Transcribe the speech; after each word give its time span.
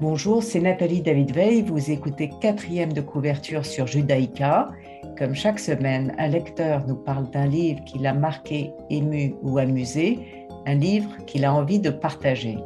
Bonjour, 0.00 0.42
c'est 0.42 0.60
Nathalie 0.60 1.00
David 1.00 1.32
Veil. 1.32 1.62
Vous 1.62 1.90
écoutez 1.90 2.30
quatrième 2.40 2.92
de 2.92 3.00
couverture 3.00 3.66
sur 3.66 3.86
Judaïka. 3.86 4.68
Comme 5.18 5.34
chaque 5.34 5.58
semaine, 5.58 6.14
un 6.18 6.28
lecteur 6.28 6.86
nous 6.86 6.96
parle 6.96 7.28
d'un 7.30 7.46
livre 7.46 7.84
qui 7.84 7.98
l'a 7.98 8.14
marqué, 8.14 8.72
ému 8.90 9.34
ou 9.42 9.58
amusé, 9.58 10.18
un 10.66 10.74
livre 10.74 11.10
qu'il 11.26 11.44
a 11.44 11.52
envie 11.52 11.78
de 11.78 11.90
partager. 11.90 12.58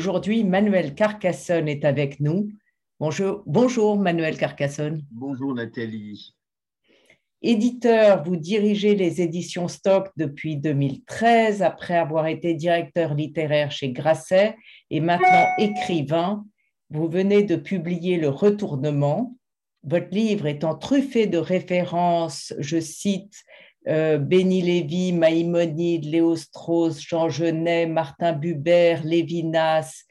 Aujourd'hui, 0.00 0.44
Manuel 0.44 0.94
Carcassonne 0.94 1.68
est 1.68 1.84
avec 1.84 2.20
nous. 2.20 2.48
Bonjour, 3.00 3.42
bonjour 3.44 3.98
Manuel 3.98 4.38
Carcassonne. 4.38 5.04
Bonjour 5.10 5.54
Nathalie. 5.54 6.34
Éditeur, 7.42 8.24
vous 8.24 8.36
dirigez 8.36 8.94
les 8.94 9.20
éditions 9.20 9.68
Stock 9.68 10.08
depuis 10.16 10.56
2013, 10.56 11.60
après 11.60 11.98
avoir 11.98 12.28
été 12.28 12.54
directeur 12.54 13.12
littéraire 13.12 13.70
chez 13.72 13.90
Grasset 13.90 14.56
et 14.88 15.00
maintenant 15.00 15.44
écrivain. 15.58 16.46
Vous 16.88 17.06
venez 17.06 17.42
de 17.42 17.56
publier 17.56 18.16
Le 18.16 18.30
Retournement. 18.30 19.36
Votre 19.82 20.14
livre 20.14 20.46
étant 20.46 20.76
truffé 20.76 21.26
de 21.26 21.36
références, 21.36 22.54
je 22.58 22.80
cite, 22.80 23.34
euh, 23.88 24.18
Béni 24.18 24.62
Lévy, 24.62 25.12
Maïmonide, 25.12 26.04
Léo 26.04 26.36
Strauss, 26.36 27.00
Jean 27.00 27.28
Genet, 27.28 27.86
Martin 27.86 28.32
Buber, 28.32 28.96
Lévinas, 29.04 30.04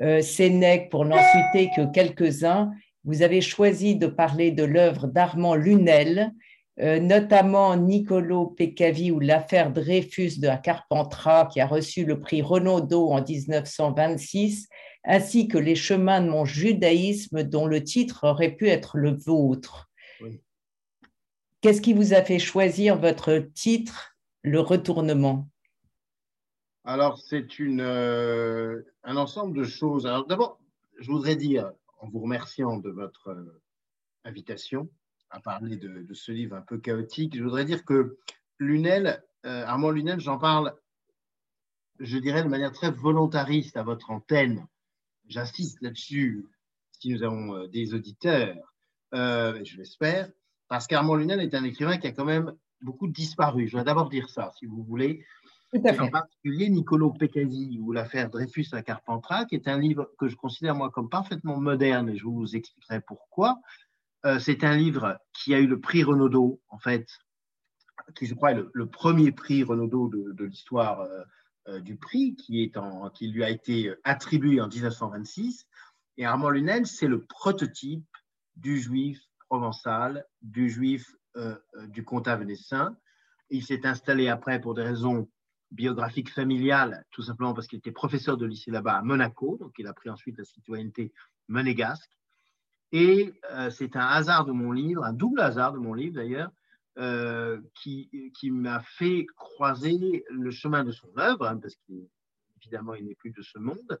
euh, 0.00 0.20
Sénèque, 0.20 0.90
pour 0.90 1.04
n'en 1.04 1.18
citer 1.18 1.70
que 1.76 1.90
quelques-uns. 1.92 2.70
Vous 3.04 3.22
avez 3.22 3.40
choisi 3.40 3.96
de 3.96 4.06
parler 4.06 4.50
de 4.50 4.64
l'œuvre 4.64 5.06
d'Armand 5.06 5.54
Lunel, 5.54 6.32
euh, 6.80 7.00
notamment 7.00 7.76
Niccolo 7.76 8.48
Peccavi 8.48 9.10
ou 9.10 9.18
l'affaire 9.18 9.72
Dreyfus 9.72 10.38
de 10.38 10.46
la 10.46 10.58
Carpentras 10.58 11.46
qui 11.46 11.60
a 11.60 11.66
reçu 11.66 12.04
le 12.04 12.20
prix 12.20 12.42
Renaudot 12.42 13.10
en 13.10 13.22
1926, 13.22 14.68
ainsi 15.04 15.48
que 15.48 15.56
Les 15.56 15.74
chemins 15.74 16.20
de 16.20 16.28
mon 16.28 16.44
judaïsme 16.44 17.44
dont 17.44 17.66
le 17.66 17.82
titre 17.82 18.24
aurait 18.24 18.54
pu 18.54 18.68
être 18.68 18.98
le 18.98 19.16
vôtre. 19.16 19.85
Qu'est-ce 21.60 21.80
qui 21.80 21.94
vous 21.94 22.12
a 22.12 22.22
fait 22.22 22.38
choisir 22.38 22.98
votre 22.98 23.38
titre, 23.54 24.16
Le 24.42 24.60
retournement? 24.60 25.48
Alors, 26.84 27.18
c'est 27.18 27.46
euh, 27.60 28.82
un 29.02 29.16
ensemble 29.16 29.56
de 29.56 29.64
choses. 29.64 30.06
Alors, 30.06 30.26
d'abord, 30.26 30.60
je 30.98 31.10
voudrais 31.10 31.34
dire, 31.34 31.72
en 31.98 32.08
vous 32.08 32.20
remerciant 32.20 32.76
de 32.76 32.90
votre 32.90 33.28
euh, 33.28 33.62
invitation, 34.24 34.88
à 35.30 35.40
parler 35.40 35.76
de, 35.76 36.06
ce 36.14 36.30
livre 36.30 36.54
un 36.54 36.62
peu 36.62 36.78
chaotique, 36.78 37.36
je 37.36 37.42
voudrais 37.42 37.64
dire 37.64 37.84
que 37.84 38.18
Lunel, 38.58 39.24
euh, 39.44 39.64
Armand 39.64 39.90
Lunel, 39.90 40.20
j'en 40.20 40.38
parle, 40.38 40.74
je 41.98 42.18
dirais 42.18 42.44
de 42.44 42.48
manière 42.48 42.72
très 42.72 42.90
volontariste 42.90 43.76
à 43.76 43.82
votre 43.82 44.10
antenne. 44.10 44.66
J'insiste 45.26 45.82
là-dessus, 45.82 46.46
si 46.92 47.12
nous 47.12 47.22
avons 47.22 47.54
euh, 47.56 47.66
des 47.66 47.94
auditeurs, 47.94 48.56
je 49.12 49.76
l'espère, 49.76 50.30
parce 50.68 50.86
qu'Armand 50.86 51.14
Lunel 51.14 51.40
est 51.40 51.54
un 51.54 51.64
écrivain 51.64 51.98
qui 51.98 52.06
a 52.06 52.12
quand 52.12 52.24
même 52.24 52.52
beaucoup 52.80 53.08
disparu. 53.08 53.66
Je 53.66 53.72
voudrais 53.72 53.84
d'abord 53.84 54.08
dire 54.08 54.28
ça, 54.28 54.52
si 54.58 54.66
vous 54.66 54.82
voulez. 54.84 55.24
En 55.74 56.08
particulier 56.08 56.70
Niccolo 56.70 57.10
Peccasi 57.10 57.78
ou 57.80 57.92
l'affaire 57.92 58.30
Dreyfus 58.30 58.68
à 58.72 58.82
Carpentras, 58.82 59.44
qui 59.46 59.56
est 59.56 59.68
un 59.68 59.78
livre 59.78 60.10
que 60.18 60.28
je 60.28 60.36
considère 60.36 60.74
moi 60.74 60.90
comme 60.90 61.08
parfaitement 61.08 61.58
moderne, 61.60 62.08
et 62.08 62.16
je 62.16 62.24
vous 62.24 62.54
expliquerai 62.54 63.00
pourquoi, 63.00 63.60
euh, 64.24 64.38
c'est 64.38 64.64
un 64.64 64.76
livre 64.76 65.18
qui 65.32 65.54
a 65.54 65.58
eu 65.58 65.66
le 65.66 65.80
prix 65.80 66.02
Renaudot, 66.02 66.60
en 66.68 66.78
fait, 66.78 67.06
qui 68.14 68.26
je 68.26 68.34
crois 68.34 68.52
est 68.52 68.62
le, 68.72 68.86
premier 68.86 69.32
prix 69.32 69.64
Renaudot 69.64 70.08
de, 70.08 70.44
l'histoire 70.44 71.00
euh, 71.00 71.22
euh, 71.68 71.80
du 71.80 71.96
prix, 71.96 72.36
qui, 72.36 72.62
est 72.62 72.76
en, 72.76 73.10
qui 73.10 73.28
lui 73.28 73.44
a 73.44 73.50
été 73.50 73.92
attribué 74.04 74.60
en 74.60 74.68
1926. 74.68 75.66
Et 76.16 76.24
Armand 76.24 76.50
Lunel, 76.50 76.86
c'est 76.86 77.08
le 77.08 77.24
prototype 77.24 78.06
du 78.56 78.80
juif 78.80 79.20
provençal, 79.48 80.24
du 80.42 80.68
juif 80.68 81.14
du 81.88 82.02
comtat 82.02 82.36
venessin. 82.36 82.96
Il 83.50 83.62
s'est 83.62 83.86
installé 83.86 84.28
après 84.28 84.60
pour 84.60 84.74
des 84.74 84.82
raisons 84.82 85.28
biographiques 85.70 86.32
familiales, 86.32 87.04
tout 87.10 87.22
simplement 87.22 87.54
parce 87.54 87.66
qu'il 87.66 87.78
était 87.78 87.92
professeur 87.92 88.36
de 88.36 88.46
lycée 88.46 88.70
là-bas 88.70 88.96
à 88.98 89.02
Monaco, 89.02 89.56
donc 89.58 89.72
il 89.78 89.86
a 89.86 89.92
pris 89.92 90.10
ensuite 90.10 90.38
la 90.38 90.44
citoyenneté 90.44 91.12
monégasque. 91.48 92.10
Et 92.92 93.34
euh, 93.50 93.70
c'est 93.70 93.96
un 93.96 94.06
hasard 94.06 94.44
de 94.44 94.52
mon 94.52 94.72
livre, 94.72 95.04
un 95.04 95.12
double 95.12 95.40
hasard 95.40 95.72
de 95.72 95.78
mon 95.78 95.94
livre 95.94 96.14
d'ailleurs, 96.14 96.50
euh, 96.98 97.60
qui, 97.74 98.32
qui 98.34 98.50
m'a 98.50 98.80
fait 98.80 99.26
croiser 99.36 100.24
le 100.30 100.50
chemin 100.50 100.84
de 100.84 100.92
son 100.92 101.10
œuvre, 101.18 101.46
hein, 101.46 101.58
parce 101.58 101.74
qu'évidemment, 101.86 102.94
il 102.94 103.06
n'est 103.06 103.14
plus 103.14 103.32
de 103.32 103.42
ce 103.42 103.58
monde. 103.58 103.98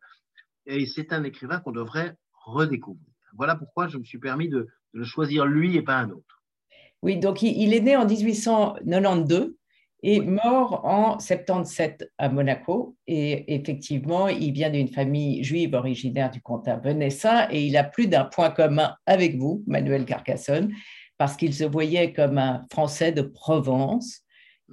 Et 0.66 0.86
c'est 0.86 1.12
un 1.12 1.24
écrivain 1.24 1.60
qu'on 1.60 1.72
devrait 1.72 2.16
redécouvrir. 2.32 3.12
Voilà 3.36 3.56
pourquoi 3.56 3.88
je 3.88 3.98
me 3.98 4.04
suis 4.04 4.18
permis 4.18 4.48
de, 4.48 4.58
de 4.58 4.98
le 4.98 5.04
choisir 5.04 5.46
lui 5.46 5.76
et 5.76 5.82
pas 5.82 5.96
un 5.96 6.10
autre. 6.10 6.42
Oui, 7.02 7.18
donc 7.18 7.42
il 7.42 7.74
est 7.74 7.80
né 7.80 7.96
en 7.96 8.06
1892 8.06 9.54
et 10.02 10.20
mort 10.20 10.84
en 10.84 11.18
77 11.18 12.10
à 12.18 12.28
Monaco. 12.28 12.96
Et 13.06 13.54
effectivement, 13.54 14.28
il 14.28 14.52
vient 14.52 14.70
d'une 14.70 14.88
famille 14.88 15.42
juive 15.42 15.74
originaire 15.74 16.30
du 16.30 16.40
comtat 16.40 16.76
venessin 16.76 17.48
et 17.50 17.66
il 17.66 17.76
a 17.76 17.84
plus 17.84 18.06
d'un 18.06 18.24
point 18.24 18.50
commun 18.50 18.94
avec 19.06 19.36
vous, 19.36 19.64
Manuel 19.66 20.04
Carcassonne, 20.04 20.72
parce 21.18 21.36
qu'il 21.36 21.54
se 21.54 21.64
voyait 21.64 22.12
comme 22.12 22.38
un 22.38 22.64
Français 22.70 23.12
de 23.12 23.22
Provence 23.22 24.20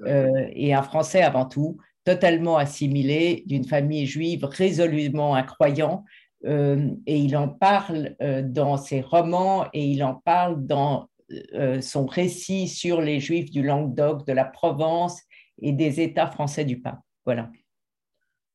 euh, 0.05 0.47
et 0.53 0.73
un 0.73 0.83
Français 0.83 1.21
avant 1.21 1.45
tout, 1.45 1.77
totalement 2.05 2.57
assimilé 2.57 3.43
d'une 3.45 3.65
famille 3.65 4.05
juive 4.05 4.45
résolument 4.45 5.35
incroyant. 5.35 6.03
Euh, 6.45 6.89
et 7.05 7.19
il 7.19 7.37
en 7.37 7.47
parle 7.47 8.15
euh, 8.21 8.41
dans 8.41 8.77
ses 8.77 9.01
romans 9.01 9.67
et 9.73 9.85
il 9.85 10.03
en 10.03 10.15
parle 10.15 10.65
dans 10.65 11.09
euh, 11.53 11.79
son 11.81 12.05
récit 12.05 12.67
sur 12.67 13.01
les 13.01 13.19
Juifs 13.19 13.49
du 13.49 13.63
Languedoc, 13.63 14.27
de 14.27 14.33
la 14.33 14.45
Provence 14.45 15.21
et 15.61 15.71
des 15.71 16.01
États 16.01 16.27
français 16.27 16.65
du 16.65 16.81
pape. 16.81 16.99
Voilà. 17.25 17.49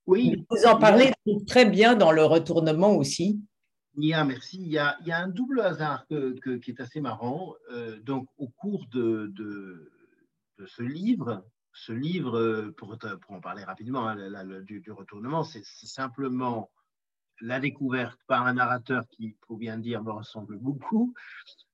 Oui. 0.07 0.45
Vous 0.51 0.67
en 0.67 0.79
parlez 0.79 1.13
très 1.47 1.65
bien 1.65 1.95
dans 1.95 2.13
le 2.13 2.25
retournement 2.25 2.95
aussi. 2.95 3.41
Nia, 3.97 4.25
merci. 4.25 4.59
Il 4.61 4.69
y, 4.69 4.79
a, 4.79 4.97
il 5.01 5.09
y 5.09 5.13
a, 5.13 5.19
un 5.19 5.29
double 5.29 5.61
hasard 5.61 6.07
qui 6.09 6.71
est 6.71 6.81
assez 6.81 7.01
marrant. 7.01 7.55
Euh, 7.73 7.99
donc, 8.01 8.27
au 8.37 8.49
cours 8.49 8.87
de, 8.93 9.33
de, 9.35 9.91
ce 10.67 10.83
livre, 10.83 11.45
ce 11.73 11.93
livre, 11.93 12.73
pour, 12.77 12.97
pour 12.99 13.35
en 13.35 13.41
parler 13.41 13.65
rapidement, 13.65 14.09
hein, 14.09 14.17
du, 14.63 14.81
du, 14.81 14.93
retournement, 14.93 15.43
c'est 15.43 15.65
simplement 15.65 16.71
la 17.41 17.61
découverte 17.61 18.19
par 18.27 18.47
un 18.47 18.55
narrateur 18.55 19.07
qui, 19.09 19.37
faut 19.47 19.57
bien 19.57 19.79
dire, 19.79 20.03
me 20.03 20.11
ressemble 20.11 20.59
beaucoup, 20.59 21.15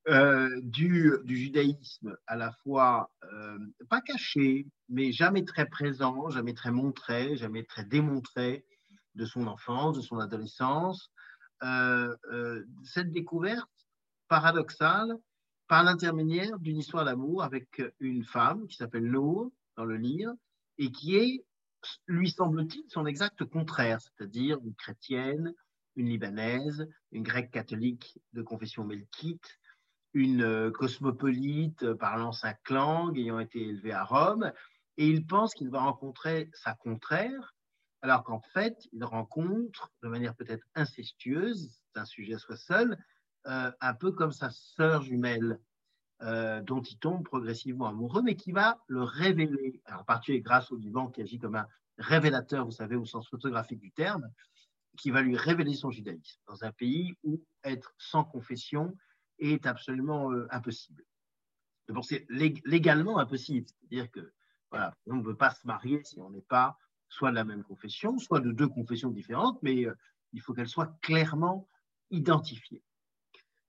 euh, 0.09 0.61
du, 0.63 1.13
judaïsme 1.25 2.17
à 2.27 2.37
la 2.37 2.53
fois 2.63 3.11
euh, 3.33 3.59
pas 3.89 4.03
caché, 4.03 4.67
mais 4.89 5.13
jamais 5.13 5.45
très 5.45 5.67
présent, 5.67 6.29
jamais 6.29 6.53
très 6.53 6.71
montré, 6.71 7.37
jamais 7.37 7.65
très 7.65 7.85
démontré 7.85 8.67
de 9.15 9.25
son 9.25 9.47
enfance, 9.47 9.97
de 9.97 10.03
son 10.03 10.19
adolescence. 10.19 11.11
Euh, 11.63 12.15
cette 12.85 13.13
découverte 13.13 13.71
paradoxale 14.29 15.17
par 15.69 15.85
l'intermédiaire 15.85 16.59
d'une 16.59 16.79
histoire 16.79 17.07
d'amour 17.07 17.43
avec 17.43 17.83
une 18.01 18.25
femme 18.25 18.67
qui 18.67 18.77
s'appelle 18.77 19.11
Nour 19.11 19.51
dans 19.77 19.87
le 19.87 19.97
livre 19.97 20.35
et 20.77 20.93
qui 20.93 21.17
est, 21.17 21.45
lui 22.07 22.31
semble-t-il, 22.31 22.85
son 22.89 23.07
exact 23.07 23.45
contraire, 23.45 24.01
c'est-à-dire 24.01 24.59
une 24.65 24.75
chrétienne, 24.75 25.55
une 25.97 26.09
libanaise, 26.09 26.89
une 27.13 27.23
grecque 27.23 27.51
catholique 27.51 28.19
de 28.33 28.43
confession 28.43 28.85
melkite, 28.85 29.59
une 30.13 30.43
euh, 30.43 30.71
cosmopolite 30.71 31.83
euh, 31.83 31.95
parlant 31.95 32.33
cinq 32.33 32.71
langues, 32.71 33.19
ayant 33.19 33.41
été 33.41 33.63
élevée 33.63 33.93
à 33.93 34.05
Rome, 34.05 34.53
et 34.97 35.09
il 35.09 35.27
pense 35.27 35.55
qu'il 35.55 35.71
va 35.71 35.81
rencontrer 35.81 36.51
sa 36.53 36.75
contraire, 36.75 37.55
alors 38.03 38.23
qu'en 38.23 38.41
fait, 38.41 38.77
il 38.93 39.05
rencontre, 39.05 39.93
de 40.03 40.09
manière 40.09 40.35
peut-être 40.35 40.65
incestueuse, 40.75 41.81
c'est 41.93 42.01
un 42.01 42.05
sujet 42.05 42.35
à 42.35 42.39
soi 42.39 42.57
seul, 42.57 42.97
euh, 43.47 43.73
un 43.81 43.95
peu 43.95 44.13
comme 44.13 44.33
sa 44.33 44.51
sœur 44.51 45.03
jumelle, 45.03 45.59
dont 46.63 46.81
il 46.81 46.97
tombe 47.01 47.23
progressivement 47.23 47.87
amoureux, 47.87 48.23
mais 48.23 48.35
qui 48.35 48.53
va 48.53 48.83
le 48.87 49.03
révéler, 49.03 49.83
en 49.93 50.05
particulier 50.05 50.41
grâce 50.41 50.73
au 50.73 50.79
divan 50.79 51.09
qui 51.09 51.21
agit 51.21 51.39
comme 51.39 51.57
un 51.57 51.67
révélateur, 51.99 52.65
vous 52.65 52.73
savez, 52.73 52.97
au 52.97 53.05
sens 53.05 53.29
photographique 53.29 53.81
du 53.81 53.93
terme, 53.93 54.29
qui 54.97 55.11
va 55.11 55.23
lui 55.23 55.37
révéler 55.37 55.75
son 55.75 55.91
judaïsme 55.91 56.41
dans 56.47 56.65
un 56.65 56.73
pays 56.73 57.17
où 57.25 57.43
être 57.65 57.95
sans 57.99 58.25
confession 58.25 58.97
est 59.39 59.67
absolument 59.67 60.33
euh, 60.33 60.47
impossible. 60.51 61.05
D'abord, 61.89 62.05
c'est 62.05 62.27
légalement 62.31 63.19
impossible. 63.19 63.67
C'est-à-dire 63.69 64.11
que 64.11 64.33
Voilà. 64.71 64.95
On 65.07 65.17
ne 65.17 65.23
peut 65.23 65.37
pas 65.37 65.51
se 65.51 65.67
marier 65.67 66.03
si 66.05 66.19
on 66.21 66.31
n'est 66.31 66.41
pas 66.41 66.79
soit 67.09 67.31
de 67.31 67.37
la 67.37 67.45
même 67.45 67.63
confession, 67.63 68.19
soit 68.19 68.41
de 68.41 68.51
deux 68.51 68.69
confessions 68.69 69.11
différentes, 69.11 69.63
mais 69.63 69.85
euh, 69.85 69.95
il 70.33 70.41
faut 70.41 70.55
qu'elles 70.55 70.69
soient 70.69 70.97
clairement 71.03 71.69
identifiées. 72.11 72.83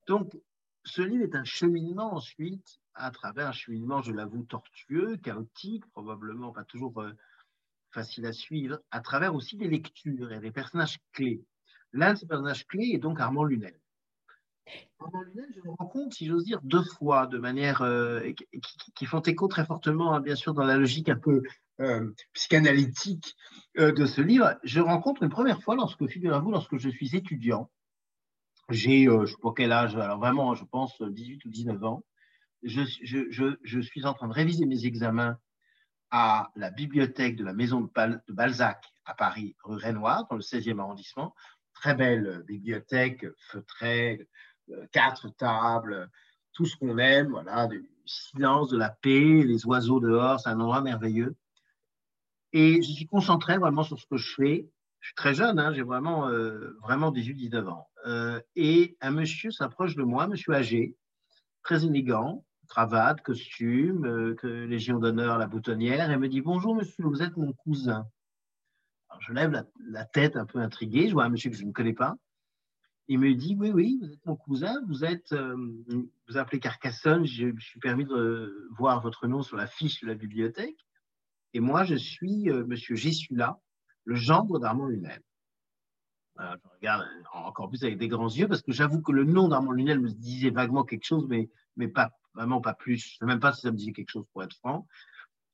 Donc, 0.08 0.38
ce 0.84 1.02
livre 1.02 1.24
est 1.24 1.36
un 1.36 1.44
cheminement 1.44 2.14
ensuite, 2.14 2.80
à 2.94 3.12
travers 3.12 3.48
un 3.48 3.52
cheminement, 3.52 4.02
je 4.02 4.14
l'avoue, 4.14 4.44
tortueux, 4.44 5.18
chaotique, 5.18 5.86
probablement 5.92 6.52
pas 6.52 6.64
toujours 6.64 7.02
euh, 7.02 7.12
facile 7.96 8.26
à 8.26 8.34
suivre, 8.34 8.80
à 8.92 9.00
travers 9.00 9.34
aussi 9.34 9.56
des 9.56 9.68
lectures 9.68 10.32
et 10.32 10.40
des 10.40 10.52
personnages 10.52 11.00
clés. 11.14 11.44
L'un 11.94 12.14
de 12.14 12.20
ces 12.20 12.28
personnages 12.28 12.68
clés 12.68 12.92
est 12.94 13.00
donc 13.00 13.20
Armand 13.20 13.46
Lunel. 13.46 13.80
Armand 15.00 15.22
Lunel, 15.22 15.50
je 15.56 15.62
le 15.62 15.72
rencontre, 15.72 16.16
si 16.16 16.28
j'ose 16.28 16.44
dire, 16.44 16.60
deux 16.64 16.84
fois, 16.84 17.26
de 17.26 17.38
manière 17.38 17.82
euh, 17.82 18.32
qui, 18.96 19.06
font 19.06 19.22
écho 19.22 19.48
très 19.48 19.66
fortement, 19.66 20.14
hein, 20.14 20.20
bien 20.20 20.36
sûr, 20.36 20.54
dans 20.54 20.66
la 20.66 20.78
logique 20.78 21.08
un 21.08 21.18
peu 21.18 21.42
euh, 21.80 22.12
psychanalytique 22.34 23.36
euh, 23.80 23.94
de 23.94 24.06
ce 24.06 24.22
livre. 24.22 24.58
Je 24.64 24.82
rencontre 24.82 25.24
une 25.24 25.30
première 25.30 25.62
fois, 25.62 25.76
lorsque, 25.76 26.06
figurez-vous, 26.06 26.52
lorsque 26.52 26.78
je 26.78 26.90
suis 26.90 27.16
étudiant. 27.16 27.72
J'ai, 28.70 29.06
je 29.06 29.12
ne 29.12 29.26
sais 29.26 29.36
pas 29.42 29.54
quel 29.56 29.72
âge, 29.72 29.96
alors 29.96 30.20
vraiment, 30.20 30.54
je 30.54 30.66
pense 30.66 31.02
18 31.02 31.46
ou 31.46 31.50
19 31.50 31.84
ans. 31.86 32.04
Je, 32.64 33.82
suis 33.82 34.06
en 34.06 34.14
train 34.14 34.28
de 34.28 34.34
réviser 34.34 34.66
mes 34.66 34.86
examens 34.86 35.38
à 36.18 36.50
la 36.56 36.72
bibliothèque 36.72 37.36
de 37.36 37.44
la 37.44 37.52
maison 37.52 37.82
de, 37.82 37.90
Balzac 38.30 38.86
à 39.04 39.14
Paris, 39.14 39.54
rue 39.66 39.84
Renoir, 39.84 40.26
dans 40.30 40.38
le 40.38 40.42
16e 40.42 40.80
arrondissement. 40.80 41.36
Très 41.74 41.94
belle 41.94 42.42
bibliothèque, 42.48 43.26
feutrée, 43.50 44.26
euh, 44.70 44.88
quatre 44.94 45.28
tables, 45.36 46.10
tout 46.54 46.66
ce 46.66 46.78
qu'on 46.78 46.98
aime, 47.00 47.32
voilà, 47.32 47.68
du 47.68 47.92
silence, 48.06 48.70
de 48.70 48.78
la 48.78 48.92
paix, 48.92 49.44
les 49.44 49.66
oiseaux 49.66 50.00
dehors, 50.00 50.40
c'est 50.40 50.48
un 50.48 50.62
endroit 50.62 50.80
merveilleux. 50.80 51.36
Et 52.54 52.82
je 52.82 52.90
suis 52.94 53.08
concentré 53.08 53.58
vraiment 53.58 53.84
sur 53.84 54.00
ce 54.00 54.06
que 54.06 54.16
je 54.16 54.36
fais. 54.36 54.70
Je 55.02 55.08
suis 55.08 55.16
très 55.16 55.34
jeune, 55.34 55.60
hein, 55.60 55.74
j'ai 55.74 55.84
vraiment, 55.84 56.30
euh, 56.30 56.78
vraiment 56.82 57.12
18-19 57.12 57.68
ans. 57.68 57.90
Euh, 58.06 58.40
et 58.56 58.96
un 59.02 59.12
monsieur 59.12 59.52
s'approche 59.52 59.98
de 59.98 60.04
moi, 60.04 60.28
monsieur 60.28 60.54
âgé, 60.54 60.96
très 61.62 61.84
élégant, 61.84 62.46
cravate, 62.68 63.22
costume, 63.22 64.36
légion 64.44 65.00
d'honneur, 65.00 65.38
la 65.38 65.48
boutonnière, 65.48 66.12
et 66.12 66.18
me 66.18 66.28
dit 66.28 66.42
Bonjour 66.42 66.76
monsieur, 66.76 67.06
vous 67.06 67.22
êtes 67.22 67.38
mon 67.38 67.54
cousin. 67.54 68.08
Alors, 69.10 69.22
je 69.22 69.34
lève 69.34 69.66
la, 69.88 70.06
tête 70.06 70.36
un 70.36 70.46
peu 70.46 70.60
intrigué, 70.60 71.08
je 71.08 71.14
vois 71.14 71.26
un 71.26 71.30
monsieur 71.30 71.50
que 71.50 71.56
je 71.56 71.64
ne 71.64 71.72
connais 71.72 71.94
pas. 71.94 72.16
Il 73.08 73.20
me 73.20 73.34
dit 73.34 73.56
Oui, 73.58 73.72
oui, 73.72 74.00
vous 74.02 74.12
êtes 74.12 74.26
mon 74.26 74.36
cousin, 74.36 74.76
vous 74.88 75.06
êtes, 75.06 75.32
euh, 75.32 75.56
vous 76.28 76.38
appelez 76.38 76.60
Carcassonne, 76.60 77.26
je 77.26 77.48
me 77.48 77.60
suis 77.60 77.80
permis 77.80 78.06
de 78.06 78.68
voir 78.78 79.02
votre 79.02 79.28
nom 79.28 79.42
sur 79.42 79.58
la 79.58 79.68
fiche 79.68 80.02
de 80.02 80.08
la 80.08 80.16
bibliothèque. 80.16 80.86
Et 81.54 81.60
moi, 81.60 81.84
je 81.84 81.96
suis 81.96 82.50
euh, 82.50 82.66
monsieur 82.66 82.96
Gessula, 82.96 83.60
le 84.04 84.16
gendre 84.16 84.60
d'Armand 84.60 84.88
Lunel. 84.88 85.22
je 86.38 86.68
regarde 86.76 87.06
encore 87.32 87.70
plus 87.70 87.84
avec 87.84 87.98
des 87.98 88.08
grands 88.08 88.30
yeux 88.30 88.48
parce 88.48 88.62
que 88.62 88.74
j'avoue 88.74 89.02
que 89.02 89.12
le 89.12 89.24
nom 89.24 89.48
d'Armand 89.48 89.72
Lunel 89.72 90.00
me 90.00 90.10
disait 90.10 90.50
vaguement 90.50 90.84
quelque 90.84 91.06
chose, 91.06 91.28
mais, 91.30 91.50
mais 91.78 91.88
pas, 91.88 92.12
vraiment 92.36 92.62
pas 92.62 92.74
plus. 92.74 92.98
Je 92.98 93.16
ne 93.16 93.18
sais 93.20 93.26
même 93.26 93.40
pas 93.40 93.54
si 93.54 93.62
ça 93.62 93.72
me 93.72 93.78
disait 93.78 93.94
quelque 93.94 94.12
chose 94.12 94.26
pour 94.32 94.44
être 94.44 94.56
franc. 94.56 94.88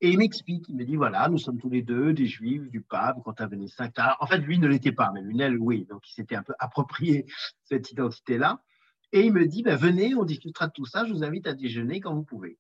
Et 0.04 0.10
il 0.10 0.18
m'explique, 0.18 0.68
il 0.68 0.76
me 0.76 0.84
dit 0.84 0.96
voilà, 0.96 1.30
nous 1.30 1.38
sommes 1.38 1.60
tous 1.60 1.70
les 1.70 1.84
deux 1.84 2.12
des 2.12 2.26
juifs 2.26 2.68
du 2.70 2.82
pape, 2.82 3.18
quand 3.24 3.40
venait 3.48 3.68
5. 3.68 3.94
En 4.20 4.26
fait, 4.26 4.40
lui 4.40 4.58
ne 4.58 4.68
l'était 4.68 4.92
pas, 4.92 5.12
mais 5.14 5.22
Lunel, 5.22 5.58
oui. 5.60 5.86
Donc, 5.86 6.10
il 6.10 6.14
s'était 6.14 6.36
un 6.36 6.42
peu 6.42 6.54
approprié 6.58 7.26
cette 7.64 7.92
identité-là. 7.92 8.64
Et 9.12 9.22
il 9.22 9.34
me 9.34 9.46
dit 9.46 9.62
ben, 9.62 9.76
venez, 9.76 10.16
on 10.16 10.24
discutera 10.24 10.68
de 10.68 10.74
tout 10.74 10.86
ça, 10.86 11.06
je 11.06 11.14
vous 11.14 11.24
invite 11.24 11.46
à 11.46 11.54
déjeuner 11.54 12.00
quand 12.00 12.16
vous 12.16 12.24
pouvez. 12.24 12.58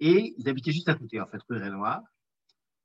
Et 0.00 0.34
ils 0.38 0.48
habitaient 0.48 0.72
juste 0.72 0.88
à 0.88 0.94
côté, 0.94 1.20
en 1.20 1.26
fait, 1.26 1.42
rue 1.48 1.62
Renoir. 1.62 2.02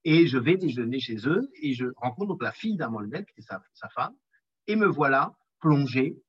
Et 0.03 0.27
je 0.27 0.37
vais 0.37 0.57
déjeuner 0.57 0.99
chez 0.99 1.15
eux 1.29 1.49
et 1.61 1.73
je 1.73 1.85
rencontre 1.95 2.27
donc 2.27 2.43
la 2.43 2.51
fille 2.51 2.75
d'Armand 2.75 2.99
Lunel, 2.99 3.25
qui 3.25 3.39
est 3.39 3.43
sa, 3.43 3.63
sa 3.73 3.87
femme, 3.87 4.13
et 4.67 4.75
me 4.75 4.87
voilà 4.87 5.33
plongé, 5.61 6.21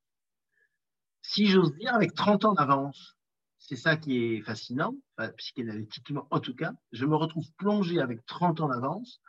si 1.23 1.47
j'ose 1.47 1.75
dire, 1.75 1.93
avec 1.93 2.15
30 2.15 2.45
ans 2.45 2.53
d'avance 2.53 3.17
c'est 3.67 3.77
ça 3.77 3.97
qui 3.97 4.19
est 4.19 4.43
fascinant, 4.43 4.95
psychanalytiquement 5.39 6.29
en 6.31 6.39
tout 6.39 6.55
cas, 6.55 6.73
je 6.93 7.07
me 7.07 7.17
retrouve 7.17 7.51
plongé 7.57 7.99
avec 7.99 8.25
30 8.27 8.61
ans 8.61 8.69
d'avance 8.69 9.21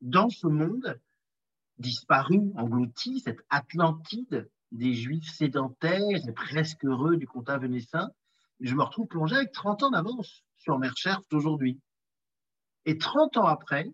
dans 0.00 0.28
ce 0.28 0.48
monde 0.48 1.00
disparu, 1.78 2.50
englouti, 2.56 3.20
cette 3.20 3.44
Atlantide 3.48 4.50
des 4.72 4.92
juifs 4.92 5.30
sédentaires 5.30 6.00
et 6.26 6.32
presque 6.32 6.84
heureux 6.84 7.16
du 7.16 7.28
comtat 7.28 7.58
vénessin. 7.58 8.10
Je 8.58 8.74
me 8.74 8.82
retrouve 8.82 9.06
plongé 9.06 9.36
avec 9.36 9.52
30 9.52 9.84
ans 9.84 9.90
d'avance 9.90 10.42
sur 10.56 10.78
mes 10.78 10.88
recherches 10.88 11.28
d'aujourd'hui. 11.30 11.80
Et 12.86 12.98
30 12.98 13.36
ans 13.36 13.46
après, 13.46 13.88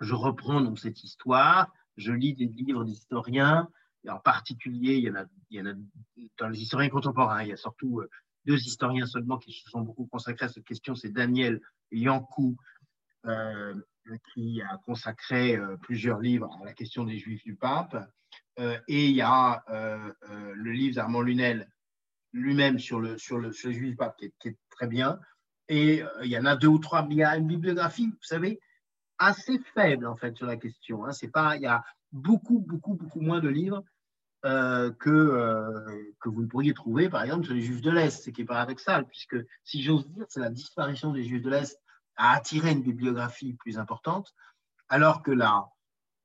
je 0.00 0.14
reprends 0.14 0.62
donc 0.62 0.78
cette 0.78 1.04
histoire, 1.04 1.70
je 1.98 2.12
lis 2.12 2.34
des 2.34 2.46
livres 2.46 2.84
d'historiens, 2.84 3.68
en 4.08 4.18
particulier, 4.18 4.96
il 4.96 5.04
y, 5.04 5.10
en 5.10 5.16
a, 5.16 5.24
il 5.50 5.58
y 5.58 5.60
en 5.60 5.66
a 5.66 5.74
dans 6.38 6.48
les 6.48 6.60
historiens 6.60 6.90
contemporains, 6.90 7.42
il 7.42 7.48
y 7.48 7.52
a 7.52 7.56
surtout 7.56 8.00
euh, 8.00 8.08
deux 8.46 8.58
historiens 8.58 9.06
seulement 9.06 9.38
qui 9.38 9.52
se 9.52 9.68
sont 9.70 9.80
beaucoup 9.80 10.06
consacrés 10.06 10.46
à 10.46 10.48
cette 10.48 10.64
question, 10.64 10.94
c'est 10.94 11.10
Daniel 11.10 11.60
Yankou, 11.90 12.56
euh, 13.26 13.74
qui 14.34 14.60
a 14.60 14.76
consacré 14.84 15.56
euh, 15.56 15.76
plusieurs 15.78 16.20
livres 16.20 16.50
à 16.60 16.64
la 16.66 16.74
question 16.74 17.04
des 17.04 17.16
Juifs 17.16 17.42
du 17.42 17.56
pape, 17.56 17.96
euh, 18.58 18.78
et 18.86 19.06
il 19.06 19.14
y 19.14 19.22
a 19.22 19.64
le 19.68 20.72
livre 20.72 20.96
d'Armand 20.96 21.22
Lunel 21.22 21.70
lui-même 22.32 22.78
sur 22.78 23.00
le, 23.00 23.16
sur, 23.16 23.38
le, 23.38 23.52
sur 23.52 23.72
Juif 23.72 23.90
du 23.90 23.96
pape 23.96 24.18
qui 24.18 24.48
est, 24.48 24.58
très 24.70 24.86
bien, 24.88 25.18
et 25.68 26.02
il 26.22 26.28
y 26.28 26.36
en 26.36 26.44
a 26.44 26.56
deux 26.56 26.68
ou 26.68 26.78
trois, 26.78 27.06
il 27.08 27.16
y 27.16 27.22
a 27.22 27.36
une 27.36 27.46
bibliographie, 27.46 28.08
vous 28.08 28.22
savez, 28.22 28.60
assez 29.18 29.58
faible 29.72 30.06
en 30.06 30.16
fait 30.16 30.36
sur 30.36 30.46
la 30.46 30.56
question. 30.56 31.06
Hein. 31.06 31.12
Pas, 31.32 31.56
il 31.56 31.62
y 31.62 31.66
a 31.66 31.82
beaucoup, 32.12 32.58
beaucoup, 32.58 32.94
beaucoup 32.94 33.20
moins 33.20 33.40
de 33.40 33.48
livres 33.48 33.82
euh, 34.44 34.90
que, 34.92 35.10
euh, 35.10 36.12
que 36.20 36.28
vous 36.28 36.42
ne 36.42 36.46
pourriez 36.46 36.74
trouver, 36.74 37.08
par 37.08 37.22
exemple, 37.22 37.44
sur 37.44 37.54
les 37.54 37.62
Juifs 37.62 37.80
de 37.80 37.90
l'Est, 37.90 38.24
ce 38.24 38.30
qui 38.30 38.42
est 38.42 38.44
paradoxal, 38.44 39.06
puisque, 39.06 39.36
si 39.62 39.82
j'ose 39.82 40.06
dire, 40.10 40.26
c'est 40.28 40.40
la 40.40 40.50
disparition 40.50 41.12
des 41.12 41.24
Juifs 41.24 41.42
de 41.42 41.50
l'Est 41.50 41.80
a 42.16 42.32
attiré 42.32 42.72
une 42.72 42.82
bibliographie 42.82 43.54
plus 43.54 43.78
importante, 43.78 44.34
alors 44.88 45.22
que 45.22 45.30
là, 45.30 45.70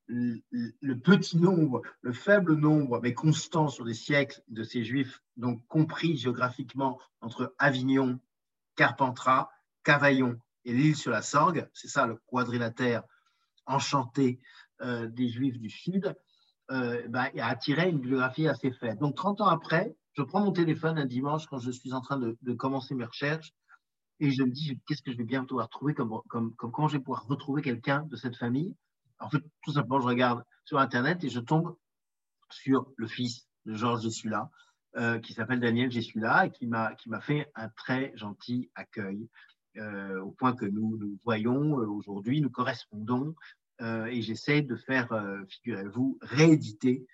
le, 0.07 0.93
petit 0.95 1.37
nombre, 1.37 1.81
le 2.01 2.11
faible 2.13 2.55
nombre, 2.55 2.99
mais 3.01 3.13
constant 3.13 3.69
sur 3.69 3.85
des 3.85 3.93
siècles 3.93 4.41
de 4.47 4.63
ces 4.63 4.83
Juifs, 4.83 5.21
donc 5.37 5.65
compris 5.67 6.17
géographiquement 6.17 6.99
entre 7.21 7.55
Avignon, 7.57 8.19
Carpentras, 8.75 9.49
Cavaillon 9.83 10.37
et 10.65 10.73
l'île 10.73 10.95
sur 10.95 11.11
la 11.11 11.21
Sorgue, 11.21 11.69
c'est 11.73 11.87
ça 11.87 12.05
le 12.05 12.17
quadrilatère 12.27 13.03
enchanté 13.65 14.41
euh, 14.81 15.07
des 15.07 15.29
Juifs 15.29 15.59
du 15.59 15.69
Sud, 15.69 16.15
euh, 16.71 17.07
bah, 17.07 17.29
une 17.33 17.99
bibliographie 17.99 18.47
assez 18.47 18.71
faible. 18.71 18.99
Donc, 18.99 19.15
30 19.15 19.41
ans 19.41 19.47
après, 19.47 19.95
je 20.13 20.21
prends 20.23 20.41
mon 20.41 20.51
téléphone 20.51 20.97
un 20.97 21.05
dimanche 21.05 21.45
quand 21.47 21.59
je 21.59 21.71
suis 21.71 21.93
en 21.93 22.01
train 22.01 22.17
de, 22.17 22.53
commencer 22.53 22.95
mes 22.95 23.05
recherches 23.05 23.53
et 24.19 24.31
je 24.31 24.43
me 24.43 24.51
dis 24.51 24.79
qu'est-ce 24.85 25.01
que 25.01 25.11
je 25.11 25.17
vais 25.17 25.23
bien 25.23 25.45
pouvoir 25.45 25.69
trouver, 25.69 25.93
comme, 25.93 26.21
comme, 26.27 26.53
comme 26.55 26.71
comment 26.71 26.87
je 26.87 26.97
vais 26.97 27.03
pouvoir 27.03 27.25
retrouver 27.27 27.61
quelqu'un 27.61 28.03
de 28.03 28.15
cette 28.15 28.35
famille? 28.35 28.75
En 29.19 29.29
fait, 29.29 29.43
tout 29.63 29.71
simplement, 29.71 30.01
je 30.01 30.07
regarde 30.07 30.43
sur 30.65 30.79
Internet 30.79 31.23
et 31.23 31.29
je 31.29 31.39
tombe 31.39 31.75
sur 32.51 32.91
le 32.97 33.07
fils 33.07 33.47
de 33.65 33.73
Georges 33.73 34.03
Jessula, 34.03 34.49
euh, 34.97 35.19
qui 35.19 35.33
s'appelle 35.33 35.59
Daniel 35.59 35.91
Jessula 35.91 36.47
et 36.47 36.51
qui 36.51 36.67
m'a 36.67 37.21
fait 37.21 37.51
un 37.55 37.69
très 37.69 38.11
gentil 38.15 38.69
accueil. 38.75 39.29
Euh, 39.77 40.19
au 40.21 40.31
point 40.31 40.53
que 40.53 40.65
nous 40.65 40.97
nous 40.97 41.19
voyons 41.23 41.79
euh, 41.79 41.85
aujourd'hui, 41.85 42.41
nous 42.41 42.49
correspondons 42.49 43.35
et 43.81 44.21
j'essaie 44.21 44.61
de 44.61 44.75
faire, 44.75 45.11
euh, 45.11 45.43
figurez-vous, 45.47 46.17
rééditer 46.21 47.05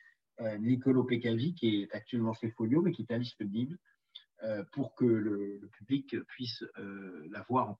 euh, 0.41 0.57
Nicolo 0.57 1.03
Peccavi, 1.03 1.53
qui 1.53 1.81
est 1.81 1.93
actuellement 1.93 2.33
chez 2.33 2.49
Folio, 2.51 2.81
mais 2.81 2.91
qui 2.91 3.03
est 3.03 3.13
indisponible, 3.13 3.77
pour 4.73 4.93
que 4.93 5.05
le, 5.05 5.59
public 5.79 6.15
puisse 6.27 6.63
la 7.31 7.41
voir. 7.49 7.77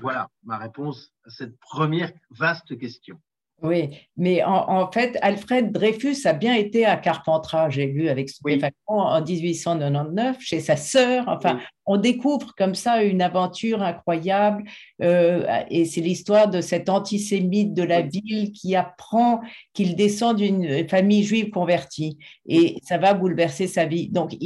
Voilà 0.00 0.30
ma 0.44 0.56
réponse 0.56 1.12
à 1.24 1.30
cette 1.30 1.58
première 1.58 2.12
vaste 2.30 2.78
question. 2.78 3.20
Oui, 3.60 3.88
mais 4.16 4.44
en, 4.44 4.88
fait, 4.92 5.18
Alfred 5.20 5.72
Dreyfus 5.72 6.26
a 6.26 6.32
bien 6.32 6.54
été 6.54 6.86
à 6.86 6.96
Carpentras, 6.96 7.70
j'ai 7.70 7.86
lu 7.86 8.08
avec 8.08 8.28
stupéfaction, 8.28 8.76
en 8.86 9.20
1899, 9.20 10.36
chez 10.38 10.60
sa 10.60 10.76
sœur. 10.76 11.24
Enfin, 11.26 11.58
on 11.84 11.96
découvre 11.96 12.54
comme 12.56 12.76
ça 12.76 13.02
une 13.02 13.20
aventure 13.20 13.82
incroyable. 13.82 14.62
Euh, 15.02 15.44
et 15.70 15.86
c'est 15.86 16.00
l'histoire 16.00 16.48
de 16.48 16.60
cet 16.60 16.88
antisémite 16.88 17.74
de 17.74 17.82
la 17.82 18.02
ville 18.02 18.52
qui 18.52 18.76
apprend 18.76 19.40
qu'il 19.72 19.96
descend 19.96 20.36
d'une 20.36 20.88
famille 20.88 21.24
juive 21.24 21.50
convertie. 21.50 22.16
Et 22.46 22.76
ça 22.84 22.96
va 22.96 23.12
bouleverser 23.12 23.66
sa 23.66 23.86
vie. 23.86 24.08
Donc, 24.08 24.36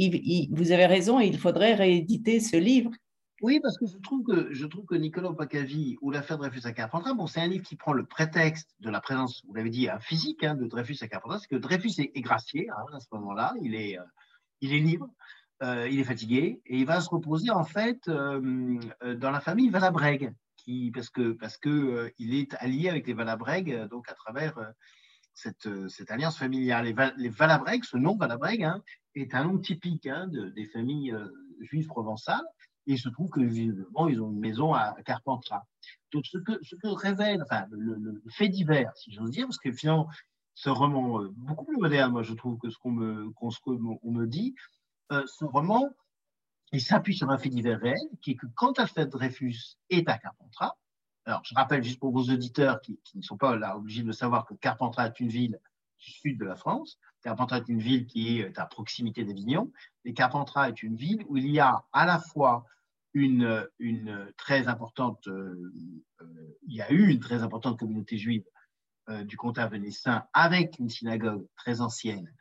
vous 0.51 0.71
avez 0.71 0.87
raison, 0.87 1.19
il 1.19 1.37
faudrait 1.37 1.75
rééditer 1.75 2.39
ce 2.39 2.57
livre 2.57 2.89
oui, 3.43 3.59
parce 3.59 3.77
que 3.77 3.85
je 3.85 3.97
trouve 3.97 4.23
que, 4.85 4.95
Nicolas 4.95 5.33
Pacavi 5.33 5.97
ou 5.99 6.11
l'affaire 6.11 6.37
Dreyfus 6.37 6.65
à 6.65 6.71
Carpentras, 6.71 7.13
bon, 7.13 7.27
c'est 7.27 7.41
un 7.41 7.47
livre 7.47 7.65
qui 7.65 7.75
prend 7.75 7.91
le 7.91 8.05
prétexte 8.05 8.73
de 8.79 8.89
la 8.89 9.01
présence, 9.01 9.43
vous 9.45 9.53
l'avez 9.53 9.69
dit, 9.69 9.89
physique 9.99 10.45
hein, 10.45 10.55
de 10.55 10.65
Dreyfus 10.65 10.95
à 11.01 11.09
Carpentras, 11.09 11.39
c'est 11.39 11.49
que 11.49 11.57
Dreyfus 11.57 11.91
est, 11.97 12.21
gracié 12.21 12.69
hein, 12.69 12.85
à 12.93 13.01
ce 13.01 13.07
moment-là, 13.11 13.53
il 13.61 13.75
est, 13.75 13.99
euh, 13.99 14.03
il 14.61 14.73
est 14.73 14.79
libre, 14.79 15.09
euh, 15.61 15.89
il 15.89 15.99
est 15.99 16.05
fatigué, 16.05 16.61
et 16.65 16.79
il 16.79 16.85
va 16.85 17.01
se 17.01 17.09
reposer 17.09 17.51
en 17.51 17.65
fait 17.65 18.07
euh, 18.07 18.79
dans 19.15 19.31
la 19.31 19.41
famille 19.41 19.67
Valabrègue, 19.67 20.33
qui, 20.55 20.91
parce 20.95 21.09
que 21.09 21.33
parce 21.33 21.59
est 21.65 22.53
allié 22.59 22.87
avec 22.87 23.05
les 23.07 23.13
Valabrègues, 23.13 23.89
donc 23.89 24.07
à 24.07 24.13
travers 24.13 24.57
cette, 25.33 25.67
alliance 26.07 26.37
familiale. 26.37 26.85
Les, 26.85 26.95
les 27.17 27.29
Valabrègues, 27.29 27.83
ce 27.83 27.97
nom 27.97 28.15
Valabrègue, 28.15 28.63
hein, 28.63 28.81
est 29.15 29.35
un 29.35 29.43
nom 29.43 29.57
typique 29.57 30.07
de, 30.07 30.47
des 30.47 30.65
familles 30.65 31.13
juives 31.59 31.87
provençales. 31.87 32.47
Et 32.85 32.93
il 32.93 32.99
se 32.99 33.09
trouve 33.09 33.29
que 33.29 33.39
visiblement, 33.39 34.07
ils 34.07 34.21
ont 34.21 34.31
une 34.31 34.39
maison 34.39 34.73
à 34.73 34.95
Carpentras. 35.05 35.63
Donc, 36.11 36.25
ce 36.25 36.37
que, 36.37 36.59
ce 36.63 36.75
que 36.75 36.87
révèle, 36.87 37.41
enfin, 37.43 37.65
le, 37.71 38.21
fait 38.29 38.49
divers, 38.49 38.95
si 38.95 39.11
j'ose 39.11 39.31
dire, 39.31 39.45
parce 39.45 39.57
que 39.57 39.71
finalement, 39.71 40.09
ce 40.53 40.69
roman, 40.69 41.21
euh, 41.21 41.29
beaucoup 41.35 41.65
plus 41.65 41.77
moderne, 41.77 42.11
moi, 42.11 42.23
je 42.23 42.33
trouve, 42.33 42.57
que 42.57 42.69
ce 42.69 42.77
qu'on 42.77 42.91
me, 42.91 43.31
qu 43.31 44.09
me 44.09 44.27
dit, 44.27 44.53
euh, 45.11 45.23
ce 45.25 45.45
roman, 45.45 45.89
il 46.71 46.81
s'appuie 46.81 47.15
sur 47.15 47.29
un 47.29 47.37
fait 47.37 47.49
divers 47.49 47.79
réel, 47.79 47.97
qui 48.21 48.31
est 48.31 48.35
que 48.35 48.47
quand 48.55 48.79
Alfred 48.79 49.09
Dreyfus 49.09 49.77
est 49.89 50.07
à 50.09 50.17
Carpentras, 50.17 50.75
alors 51.25 51.41
je 51.45 51.55
rappelle 51.55 51.83
juste 51.83 51.99
pour 51.99 52.11
vos 52.11 52.23
auditeurs 52.23 52.81
qui, 52.81 52.99
ne 53.15 53.21
sont 53.21 53.37
pas 53.37 53.55
obligés 53.75 54.03
de 54.03 54.11
savoir 54.11 54.45
que 54.45 54.55
Carpentras 54.55 55.07
est 55.07 55.19
une 55.19 55.29
ville 55.29 55.59
du 55.99 56.11
sud 56.11 56.39
de 56.39 56.45
la 56.45 56.55
France, 56.55 56.99
Carpentras 57.23 57.57
est 57.57 57.69
une 57.69 57.79
ville 57.79 58.05
qui 58.05 58.39
est 58.39 58.59
à 58.59 58.65
proximité 58.65 59.23
d'Avignon. 59.23 59.71
Et 60.05 60.13
Carpentras 60.13 60.69
est 60.69 60.83
une 60.83 60.95
ville 60.95 61.23
où 61.29 61.37
il 61.37 61.49
y 61.49 61.59
a 61.59 61.83
à 61.93 62.05
la 62.05 62.19
fois 62.19 62.65
une, 63.13 63.69
très 64.37 64.67
importante, 64.67 65.27
euh, 65.27 65.71
euh, 66.21 66.57
il 66.67 66.75
y 66.75 66.81
a 66.81 66.91
eu 66.91 67.09
une 67.09 67.19
très 67.19 67.43
importante 67.43 67.79
communauté 67.79 68.17
juive 68.17 68.43
euh, 69.09 69.23
du 69.23 69.37
comtat 69.37 69.67
vénécin 69.67 70.25
avec 70.33 70.79
une 70.79 70.89
synagogue 70.89 71.47
très 71.55 71.81
ancienne 71.81 72.31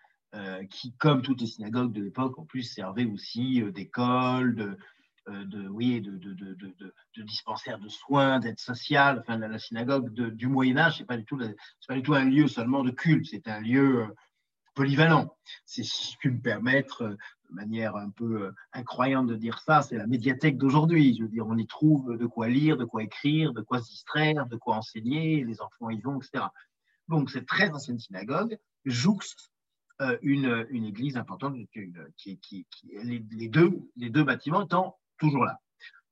qui, 0.71 0.95
comme 0.95 1.21
toutes 1.21 1.43
les 1.43 1.47
synagogues 1.47 1.93
de 1.93 2.03
l'époque, 2.03 2.39
en 2.39 2.47
plus 2.47 2.63
servait 2.63 3.05
aussi 3.05 3.63
d'école, 3.71 4.55
de, 4.55 4.79
de, 5.27 5.69
oui, 5.69 6.01
de, 6.01 7.23
dispensaire 7.23 7.79
de 7.79 7.91
soins, 7.91 8.41
d'aide 8.41 8.59
sociale. 8.59 9.19
Enfin, 9.21 9.37
la, 9.37 9.59
synagogue 9.59 10.11
du 10.11 10.47
Moyen 10.47 10.79
Âge, 10.79 10.97
c'est 10.97 11.05
pas 11.05 11.19
pas 11.19 11.95
du 11.97 12.03
tout 12.03 12.15
un 12.15 12.25
lieu 12.25 12.49
seulement 12.49 12.83
de 12.83 12.91
culte, 12.91 13.27
c'est 13.27 13.47
un 13.47 13.61
lieu 13.61 14.07
polyvalent. 14.75 15.37
C'est, 15.67 15.85
si 15.85 16.17
je 16.21 16.29
me 16.29 16.41
permettre, 16.41 17.03
euh, 17.03 17.17
de 17.51 17.55
manière 17.55 17.97
un 17.97 18.11
peu 18.11 18.43
euh, 18.43 18.53
incroyable 18.73 19.29
de 19.29 19.37
dire 19.37 19.59
ça, 19.61 19.83
c'est 19.83 19.97
la 19.97 20.07
médiathèque 20.07 20.57
d'aujourd'hui. 20.57 21.17
Je 21.17 21.25
veux 21.25 21.29
dire, 21.29 21.47
on 21.47 21.57
y 21.57 21.67
trouve 21.67 22.17
de 22.17 22.27
quoi 22.27 22.49
lire, 22.49 22.77
de 22.77 22.85
quoi 22.85 23.03
écrire, 23.03 23.53
de 23.53 23.61
quoi 23.61 23.81
se 23.81 23.91
distraire, 23.91 24.47
de 24.47 24.57
quoi 24.57 24.77
enseigner, 24.77 25.45
les 25.45 25.61
enfants 25.61 25.91
y 25.91 26.01
vont, 26.01 26.21
etc. 26.21 26.45
Donc, 27.09 27.31
cette 27.31 27.47
très 27.47 27.71
ancienne 27.71 27.99
synagogue 27.99 28.59
jouxte 28.85 29.53
euh, 30.01 30.17
une, 30.23 30.67
une, 30.71 30.85
église 30.85 31.17
importante, 31.17 31.55
qui 32.17 32.67
les, 33.05 33.49
deux, 33.49 33.79
les 33.97 34.11
deux 34.11 34.25
bâtiments 34.25 34.65
étant 34.65 34.99
toujours 35.19 35.45
là. 35.45 35.61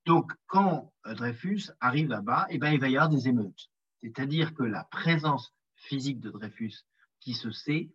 Donc, 0.07 0.33
quand 0.47 0.93
Dreyfus 1.05 1.71
arrive 1.81 2.09
là-bas, 2.09 2.47
eh 2.51 2.59
ben, 2.59 2.73
il 2.73 2.81
va 2.81 2.89
y 2.89 2.97
avoir 2.97 3.09
des 3.09 3.29
émeutes. 3.29 3.71
C'est-à-dire 4.03 4.55
que 4.55 4.63
la 4.63 4.85
présence 4.85 5.55
physique 5.75 6.21
de 6.21 6.31
Dreyfus 6.31 6.75
qui 7.21 7.35
se 7.35 7.51
sait 7.51 7.91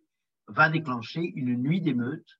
va 0.48 0.68
déclencher 0.68 1.32
une 1.34 1.56
nuit 1.56 1.80
d'émeute 1.80 2.38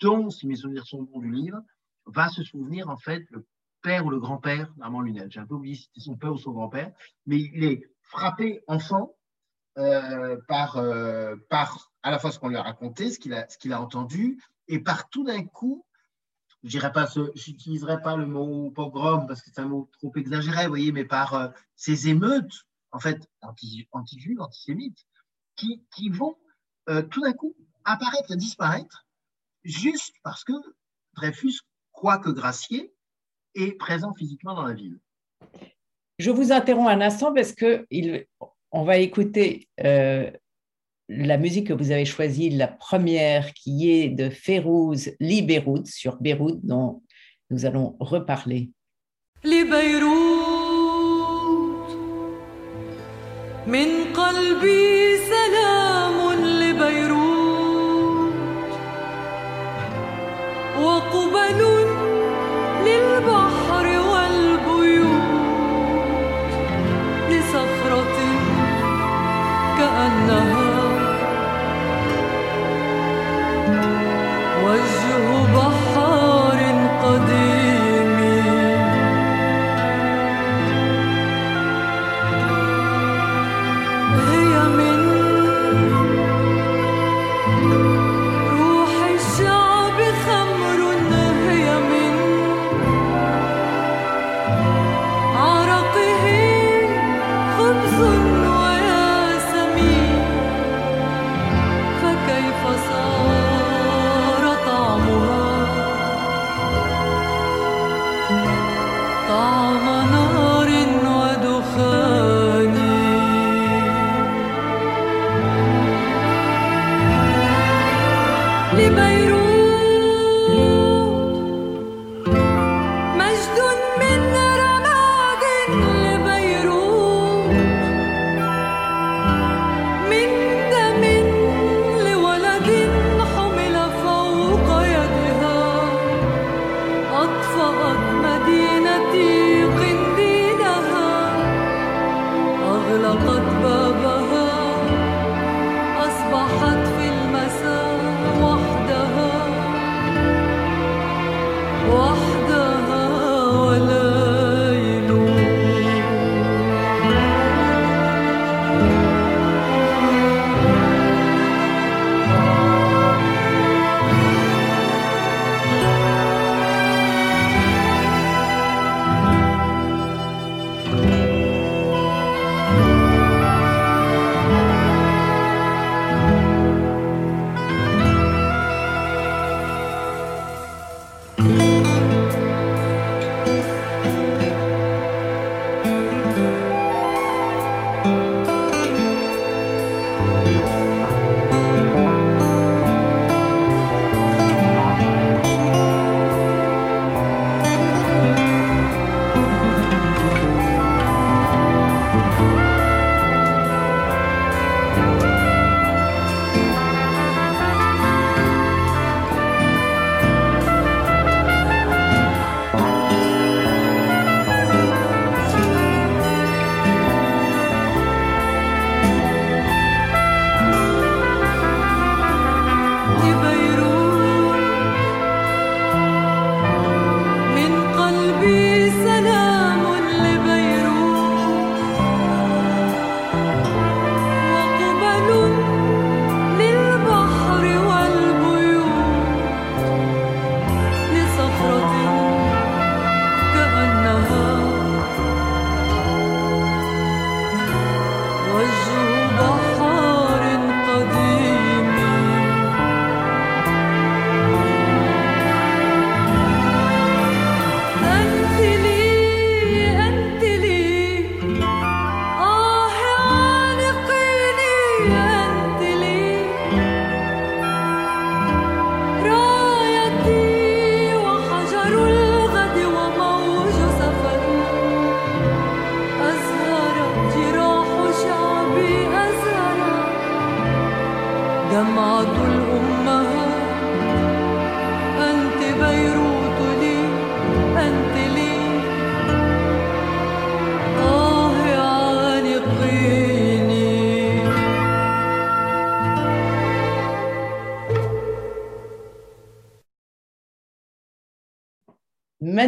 dont, 0.00 0.30
si 0.30 0.46
mes 0.46 0.56
souvenirs 0.56 0.86
sont 0.86 1.02
bons 1.02 1.20
du 1.20 1.30
livre, 1.30 1.60
va 2.06 2.28
se 2.28 2.42
souvenir 2.42 2.88
en 2.88 2.96
fait 2.96 3.24
le 3.30 3.46
père 3.82 4.06
ou 4.06 4.10
le 4.10 4.20
grand-père 4.20 4.72
d'Armand 4.76 5.00
Lunel. 5.00 5.30
J'ai 5.30 5.40
un 5.40 5.46
peu 5.46 5.54
oublié 5.54 5.74
si 5.74 5.84
c'était 5.84 6.00
son 6.00 6.16
père 6.16 6.32
ou 6.32 6.38
son 6.38 6.52
grand-père, 6.52 6.92
mais 7.26 7.38
il 7.38 7.64
est 7.64 7.82
frappé 8.02 8.62
enfant 8.66 9.14
euh, 9.78 10.36
par, 10.48 10.76
euh, 10.76 11.36
par 11.48 11.92
à 12.02 12.10
la 12.10 12.18
fois 12.18 12.30
ce 12.30 12.38
qu'on 12.38 12.48
lui 12.48 12.56
a 12.56 12.62
raconté, 12.62 13.10
ce 13.10 13.18
qu'il 13.18 13.32
a, 13.72 13.80
entendu, 13.80 14.40
et 14.68 14.80
par 14.80 15.08
tout 15.08 15.24
d'un 15.24 15.44
coup, 15.44 15.84
je 16.62 16.78
pas, 16.78 17.08
j'utiliserai 17.34 18.00
pas 18.02 18.16
le 18.16 18.26
mot 18.26 18.70
pogrom 18.70 19.26
parce 19.26 19.42
que 19.42 19.50
c'est 19.52 19.60
un 19.60 19.66
mot 19.66 19.90
trop 19.98 20.12
exagéré, 20.14 20.64
vous 20.64 20.70
voyez, 20.70 20.92
mais 20.92 21.04
par 21.04 21.34
euh, 21.34 21.48
ces 21.74 22.08
émeutes, 22.08 22.66
en 22.92 23.00
fait, 23.00 23.28
anti-juives, 23.40 24.40
antisémites, 24.40 25.06
qui 25.56 26.08
vont 26.08 26.36
euh, 26.88 27.02
tout 27.02 27.20
d'un 27.20 27.32
coup 27.32 27.54
apparaître 27.84 28.32
et 28.32 28.36
disparaître 28.36 29.06
juste 29.64 30.14
parce 30.22 30.44
que 30.44 30.52
Dreyfus, 31.14 31.60
quoique 31.92 32.30
gracié, 32.30 32.92
est 33.54 33.72
présent 33.72 34.14
physiquement 34.14 34.54
dans 34.54 34.66
la 34.66 34.74
ville. 34.74 34.98
Je 36.18 36.30
vous 36.30 36.52
interromps 36.52 36.90
un 36.90 37.00
instant 37.00 37.34
parce 37.34 37.52
que 37.52 37.86
il, 37.90 38.26
on 38.70 38.84
va 38.84 38.98
écouter 38.98 39.68
euh, 39.84 40.30
la 41.08 41.36
musique 41.36 41.68
que 41.68 41.72
vous 41.72 41.90
avez 41.90 42.04
choisie, 42.04 42.50
la 42.50 42.68
première 42.68 43.52
qui 43.52 43.90
est 43.90 44.08
de 44.08 44.30
Férouz 44.30 45.12
Li 45.20 45.42
Beyrouth 45.42 45.86
sur 45.86 46.16
Beyrouth 46.16 46.64
dont 46.64 47.02
nous 47.50 47.66
allons 47.66 47.96
reparler. 48.00 48.70
Li 49.44 49.64
min 53.66 54.12
qalbi 54.12 55.31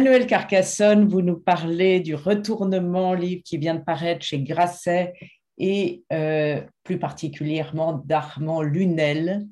Manuel 0.05 0.27
Carcassonne, 0.27 1.07
vous 1.07 1.23
nous 1.23 1.39
parlez 1.39 1.99
du 1.99 2.13
retournement, 2.13 3.15
livre 3.15 3.41
qui 3.43 3.57
vient 3.57 3.73
de 3.73 3.83
paraître 3.83 4.23
chez 4.23 4.39
Grasset 4.39 5.13
et 5.57 6.03
euh, 6.13 6.61
plus 6.83 6.99
particulièrement 6.99 7.93
d'Armand 8.05 8.61
Lunel. 8.61 9.47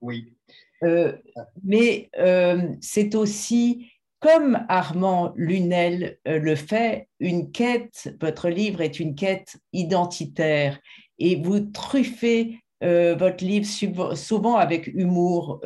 Oui. 0.00 0.34
Euh, 0.82 1.16
mais 1.62 2.10
euh, 2.18 2.74
c'est 2.80 3.14
aussi, 3.14 3.88
comme 4.18 4.66
Armand 4.68 5.32
Lunel 5.36 6.18
le 6.26 6.56
fait, 6.56 7.06
une 7.20 7.52
quête, 7.52 8.12
votre 8.20 8.48
livre 8.48 8.80
est 8.80 8.98
une 8.98 9.14
quête 9.14 9.58
identitaire 9.72 10.80
et 11.20 11.36
vous 11.36 11.60
truffez 11.60 12.58
votre 12.80 13.44
livre 13.44 14.16
souvent 14.16 14.56
avec 14.56 14.88
humour. 14.88 15.60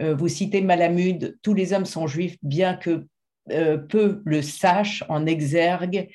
Euh, 0.00 0.14
vous 0.14 0.28
citez 0.28 0.60
Malamud, 0.60 1.38
tous 1.42 1.54
les 1.54 1.72
hommes 1.72 1.84
sont 1.84 2.06
juifs, 2.06 2.36
bien 2.42 2.74
que 2.74 3.06
euh, 3.50 3.76
peu 3.76 4.22
le 4.24 4.42
sachent 4.42 5.04
en 5.08 5.26
exergue. 5.26 6.08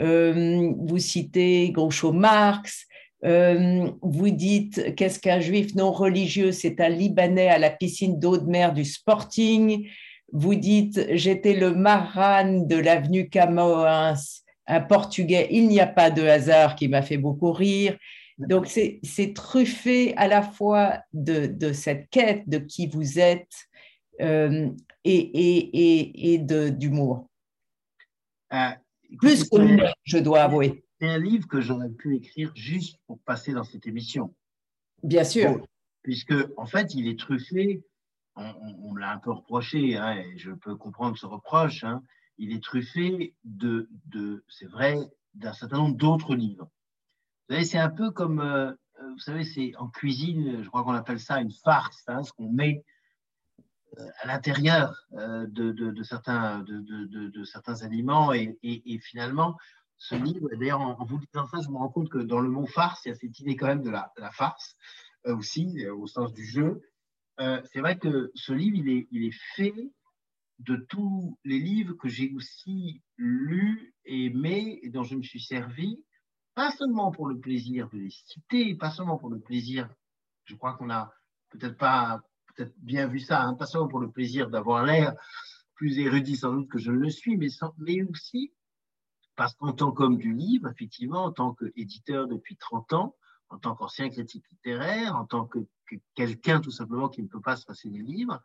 Euh, 0.00 0.72
vous 0.78 0.98
citez 0.98 1.70
Groucho 1.70 2.12
Marx. 2.12 2.86
vous 3.22 4.30
dites 4.30 4.94
qu'est-ce 4.94 5.20
qu'un 5.20 5.40
juif 5.40 5.74
non 5.74 5.92
religieux? 5.92 6.52
C'est 6.52 6.80
un 6.80 6.88
Libanais 6.88 7.48
à 7.48 7.58
la 7.58 7.70
piscine 7.70 8.18
d'eau 8.18 8.38
de 8.38 8.46
mer 8.46 8.72
du 8.72 8.84
Sporting. 8.84 9.88
Vous 10.32 10.54
dites 10.54 11.06
j'étais 11.12 11.54
le 11.54 11.74
maran 11.74 12.64
de 12.66 12.76
l'avenue 12.76 13.28
Camoens, 13.28 14.14
un 14.66 14.80
Portugais. 14.80 15.48
Il 15.50 15.68
n'y 15.68 15.80
a 15.80 15.86
pas 15.86 16.10
de 16.10 16.22
hasard 16.22 16.76
qui 16.76 16.88
m'a 16.88 17.02
fait 17.02 17.18
beaucoup 17.18 17.52
rire. 17.52 17.96
Donc, 18.48 18.66
c'est 18.66 19.32
truffé 19.34 20.16
à 20.16 20.26
la 20.26 20.42
fois 20.42 21.00
de, 21.12 21.72
cette 21.72 22.08
quête 22.10 22.48
de 22.48 22.58
qui 22.58 22.86
vous 22.86 23.18
êtes 23.18 23.68
euh, 24.20 24.70
et, 25.04 26.38
d'humour. 26.38 27.28
Euh, 28.52 28.70
Plus 29.18 29.48
que 29.48 29.58
je 30.04 30.18
dois 30.18 30.42
avouer. 30.42 30.84
C'est 31.00 31.08
un 31.08 31.18
livre 31.18 31.46
que 31.48 31.60
j'aurais 31.60 31.90
pu 31.90 32.16
écrire 32.16 32.52
juste 32.54 32.98
pour 33.06 33.18
passer 33.20 33.52
dans 33.52 33.64
cette 33.64 33.86
émission. 33.86 34.34
Bien 35.02 35.24
sûr. 35.24 35.66
puisque, 36.02 36.34
en 36.56 36.66
fait, 36.66 36.94
il 36.94 37.08
est 37.08 37.18
truffé, 37.18 37.82
on, 38.36 38.94
l'a 38.94 39.12
un 39.12 39.18
peu 39.18 39.32
reproché, 39.32 39.96
hein, 39.96 40.16
et 40.16 40.38
je 40.38 40.52
peux 40.52 40.76
comprendre 40.76 41.16
ce 41.16 41.26
reproche, 41.26 41.84
hein, 41.84 42.02
il 42.38 42.52
est 42.52 42.62
truffé 42.62 43.34
de, 43.44 43.88
de 44.06 44.44
c'est 44.48 44.68
vrai, 44.68 44.98
d'un 45.34 45.52
certain 45.52 45.78
nombre 45.78 45.96
d'autres 45.96 46.34
livres 46.34 46.70
c'est 47.64 47.78
un 47.78 47.90
peu 47.90 48.10
comme, 48.10 48.40
euh, 48.40 48.70
euh, 49.00 49.12
vous 49.12 49.18
savez, 49.18 49.44
c'est 49.44 49.74
en 49.76 49.88
cuisine, 49.88 50.62
je 50.62 50.68
crois 50.68 50.84
qu'on 50.84 50.94
appelle 50.94 51.20
ça 51.20 51.40
une 51.40 51.52
farce, 51.52 52.04
hein, 52.06 52.22
ce 52.22 52.32
qu'on 52.32 52.50
met 52.50 52.84
euh, 53.98 54.08
à 54.22 54.28
l'intérieur 54.28 54.94
de, 55.12 56.02
certains, 56.02 56.60
de, 56.60 57.44
certains 57.44 57.82
aliments. 57.82 58.32
Et, 58.32 59.00
finalement, 59.02 59.56
ce 59.98 60.14
livre, 60.14 60.48
d'ailleurs, 60.52 60.80
en, 60.80 61.04
vous 61.04 61.18
disant 61.18 61.46
ça, 61.46 61.58
je 61.60 61.68
me 61.68 61.76
rends 61.76 61.88
compte 61.88 62.08
que 62.08 62.18
dans 62.18 62.40
le 62.40 62.48
mot 62.48 62.66
farce, 62.66 63.04
il 63.04 63.08
y 63.08 63.12
a 63.12 63.14
cette 63.14 63.38
idée 63.40 63.56
quand 63.56 63.66
même 63.66 63.82
de 63.82 63.90
la, 63.90 64.30
farce 64.32 64.76
aussi, 65.24 65.86
au 65.88 66.06
sens 66.06 66.32
du 66.32 66.44
jeu. 66.44 66.80
c'est 67.38 67.80
vrai 67.80 67.98
que 67.98 68.30
ce 68.34 68.52
livre, 68.52 68.76
il 68.76 68.88
est, 68.88 69.08
il 69.10 69.24
est 69.24 69.38
fait 69.56 69.74
de 70.60 70.76
tous 70.76 71.38
les 71.44 71.58
livres 71.58 71.94
que 71.94 72.08
j'ai 72.08 72.32
aussi 72.34 73.02
lus, 73.16 73.94
aimés 74.04 74.78
et 74.82 74.90
dont 74.90 75.02
je 75.02 75.16
me 75.16 75.22
suis 75.22 75.40
servi 75.40 76.02
pas 76.54 76.70
seulement 76.70 77.10
pour 77.10 77.28
le 77.28 77.38
plaisir 77.38 77.88
de 77.90 77.98
les 77.98 78.10
citer, 78.10 78.74
pas 78.74 78.90
seulement 78.90 79.18
pour 79.18 79.30
le 79.30 79.38
plaisir, 79.38 79.88
je 80.44 80.54
crois 80.54 80.74
qu'on 80.74 80.90
a 80.90 81.12
peut-être 81.50 81.76
pas 81.76 82.22
peut-être 82.54 82.74
bien 82.78 83.06
vu 83.06 83.20
ça, 83.20 83.42
hein, 83.42 83.54
pas 83.54 83.66
seulement 83.66 83.88
pour 83.88 84.00
le 84.00 84.10
plaisir 84.10 84.50
d'avoir 84.50 84.84
l'air 84.84 85.14
plus 85.74 85.98
érudit 85.98 86.36
sans 86.36 86.52
doute 86.52 86.68
que 86.68 86.78
je 86.78 86.92
le 86.92 87.08
suis, 87.10 87.36
mais, 87.36 87.48
mais 87.78 88.02
aussi 88.02 88.52
parce 89.36 89.54
qu'en 89.54 89.72
tant 89.72 89.92
qu'homme 89.92 90.18
du 90.18 90.34
livre, 90.34 90.68
effectivement, 90.68 91.24
en 91.24 91.32
tant 91.32 91.54
qu'éditeur 91.54 92.28
depuis 92.28 92.56
30 92.56 92.92
ans, 92.92 93.16
en 93.48 93.58
tant 93.58 93.74
qu'ancien 93.74 94.10
critique 94.10 94.44
littéraire, 94.50 95.16
en 95.16 95.24
tant 95.24 95.46
que, 95.46 95.60
que 95.86 95.96
quelqu'un 96.14 96.60
tout 96.60 96.70
simplement 96.70 97.08
qui 97.08 97.22
ne 97.22 97.28
peut 97.28 97.40
pas 97.40 97.56
se 97.56 97.64
passer 97.64 97.88
des 97.88 98.02
livres, 98.02 98.42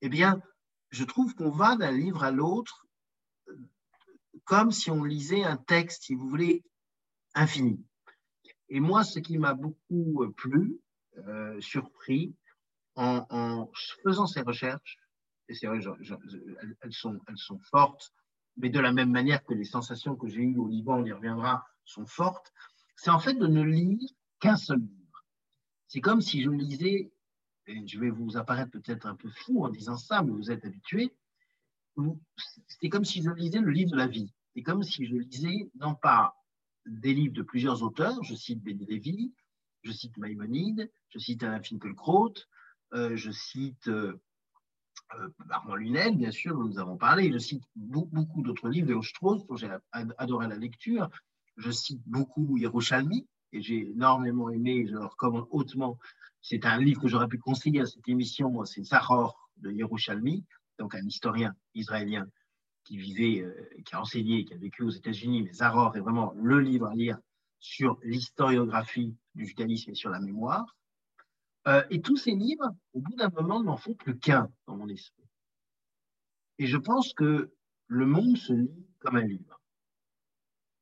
eh 0.00 0.08
bien, 0.08 0.40
je 0.88 1.04
trouve 1.04 1.34
qu'on 1.34 1.50
va 1.50 1.76
d'un 1.76 1.92
livre 1.92 2.24
à 2.24 2.30
l'autre 2.30 2.86
euh, 3.48 3.56
comme 4.44 4.72
si 4.72 4.90
on 4.90 5.04
lisait 5.04 5.44
un 5.44 5.58
texte, 5.58 6.04
si 6.04 6.14
vous 6.14 6.28
voulez, 6.28 6.64
infini. 7.34 7.84
Et 8.68 8.80
moi, 8.80 9.04
ce 9.04 9.18
qui 9.18 9.38
m'a 9.38 9.54
beaucoup 9.54 10.22
euh, 10.22 10.30
plu, 10.30 10.78
euh, 11.18 11.60
surpris, 11.60 12.34
en, 12.96 13.70
faisant 14.04 14.26
ces 14.26 14.42
recherches, 14.42 14.98
et 15.48 15.54
c'est 15.54 15.66
vrai, 15.66 15.80
elles, 16.82 16.92
sont, 16.92 17.18
elles 17.28 17.38
sont 17.38 17.58
fortes, 17.58 18.12
mais 18.56 18.68
de 18.68 18.78
la 18.78 18.92
même 18.92 19.10
manière 19.10 19.42
que 19.44 19.54
les 19.54 19.64
sensations 19.64 20.16
que 20.16 20.28
j'ai 20.28 20.42
eues 20.42 20.58
au 20.58 20.68
Liban, 20.68 21.00
on 21.00 21.04
y 21.04 21.12
reviendra, 21.12 21.66
sont 21.84 22.06
fortes, 22.06 22.52
c'est 22.96 23.10
en 23.10 23.18
fait 23.18 23.34
de 23.34 23.46
ne 23.46 23.62
lire 23.62 24.08
qu'un 24.38 24.56
seul 24.56 24.80
livre. 24.80 25.24
C'est 25.88 26.00
comme 26.00 26.20
si 26.20 26.42
je 26.42 26.50
lisais, 26.50 27.10
et 27.66 27.86
je 27.86 27.98
vais 27.98 28.10
vous 28.10 28.36
apparaître 28.36 28.70
peut-être 28.70 29.06
un 29.06 29.16
peu 29.16 29.30
fou 29.30 29.64
en 29.64 29.70
disant 29.70 29.96
ça, 29.96 30.22
mais 30.22 30.32
vous 30.32 30.50
êtes 30.50 30.64
habitués, 30.64 31.14
c'est 32.68 32.88
comme 32.88 33.04
si 33.04 33.22
je 33.22 33.30
lisais 33.30 33.60
le 33.60 33.70
livre 33.70 33.90
de 33.92 33.96
la 33.96 34.06
vie. 34.06 34.32
C'est 34.54 34.62
comme 34.62 34.82
si 34.82 35.06
je 35.06 35.16
lisais 35.16 35.70
non 35.74 35.94
pas 35.94 36.34
des 36.86 37.14
livres 37.14 37.34
de 37.34 37.42
plusieurs 37.42 37.82
auteurs. 37.82 38.22
Je 38.24 38.34
cite 38.34 38.62
Ben 38.62 38.78
Lévy, 38.88 39.32
je 39.82 39.92
cite 39.92 40.16
Maïmonide, 40.18 40.90
je 41.08 41.18
cite 41.18 41.42
Alain 41.42 41.62
Finkielkraut, 41.62 42.34
euh, 42.94 43.16
je 43.16 43.30
cite 43.30 43.88
euh, 43.88 44.20
euh, 45.18 45.28
Armand 45.50 45.76
Lunel, 45.76 46.16
bien 46.16 46.30
sûr, 46.30 46.54
dont 46.54 46.64
nous 46.64 46.78
avons 46.78 46.96
parlé. 46.96 47.32
Je 47.32 47.38
cite 47.38 47.64
beaucoup, 47.74 48.42
d'autres 48.42 48.68
livres 48.68 48.88
de 48.88 49.00
Strauss, 49.02 49.46
dont 49.46 49.56
j'ai 49.56 49.70
adoré 49.92 50.48
la 50.48 50.56
lecture. 50.56 51.08
Je 51.56 51.70
cite 51.70 52.02
beaucoup 52.06 52.56
Yerushalmi, 52.56 53.26
et 53.52 53.60
j'ai 53.60 53.90
énormément 53.90 54.50
aimé, 54.50 54.86
je 54.86 54.92
le 54.92 55.04
recommande 55.04 55.46
hautement. 55.50 55.98
C'est 56.42 56.64
un 56.64 56.78
livre 56.78 57.02
que 57.02 57.08
j'aurais 57.08 57.28
pu 57.28 57.38
conseiller 57.38 57.80
à 57.80 57.86
cette 57.86 58.08
émission, 58.08 58.64
c'est 58.64 58.82
Zahor 58.82 59.50
de 59.58 59.70
Yerushalmi, 59.70 60.44
donc 60.78 60.94
un 60.94 61.04
historien 61.06 61.54
israélien 61.74 62.26
qui 62.84 62.96
vivait, 62.96 63.42
euh, 63.42 63.68
qui 63.84 63.94
a 63.94 64.00
enseigné, 64.00 64.44
qui 64.44 64.54
a 64.54 64.58
vécu 64.58 64.82
aux 64.82 64.90
États-Unis, 64.90 65.42
mais 65.42 65.52
Zaror 65.52 65.96
est 65.96 66.00
vraiment 66.00 66.32
le 66.36 66.60
livre 66.60 66.86
à 66.86 66.94
lire 66.94 67.18
sur 67.58 67.98
l'historiographie 68.02 69.14
du 69.34 69.46
judaïsme 69.46 69.90
et 69.90 69.94
sur 69.94 70.10
la 70.10 70.20
mémoire. 70.20 70.76
Euh, 71.68 71.84
et 71.90 72.00
tous 72.00 72.16
ces 72.16 72.32
livres, 72.32 72.74
au 72.94 73.00
bout 73.00 73.14
d'un 73.16 73.28
moment, 73.28 73.62
n'en 73.62 73.76
font 73.76 73.94
plus 73.94 74.18
qu'un 74.18 74.50
dans 74.66 74.76
mon 74.76 74.88
esprit. 74.88 75.24
Et 76.58 76.66
je 76.66 76.76
pense 76.78 77.12
que 77.12 77.52
le 77.86 78.06
monde 78.06 78.36
se 78.36 78.52
lit 78.52 78.86
comme 78.98 79.16
un 79.16 79.26
livre. 79.26 79.60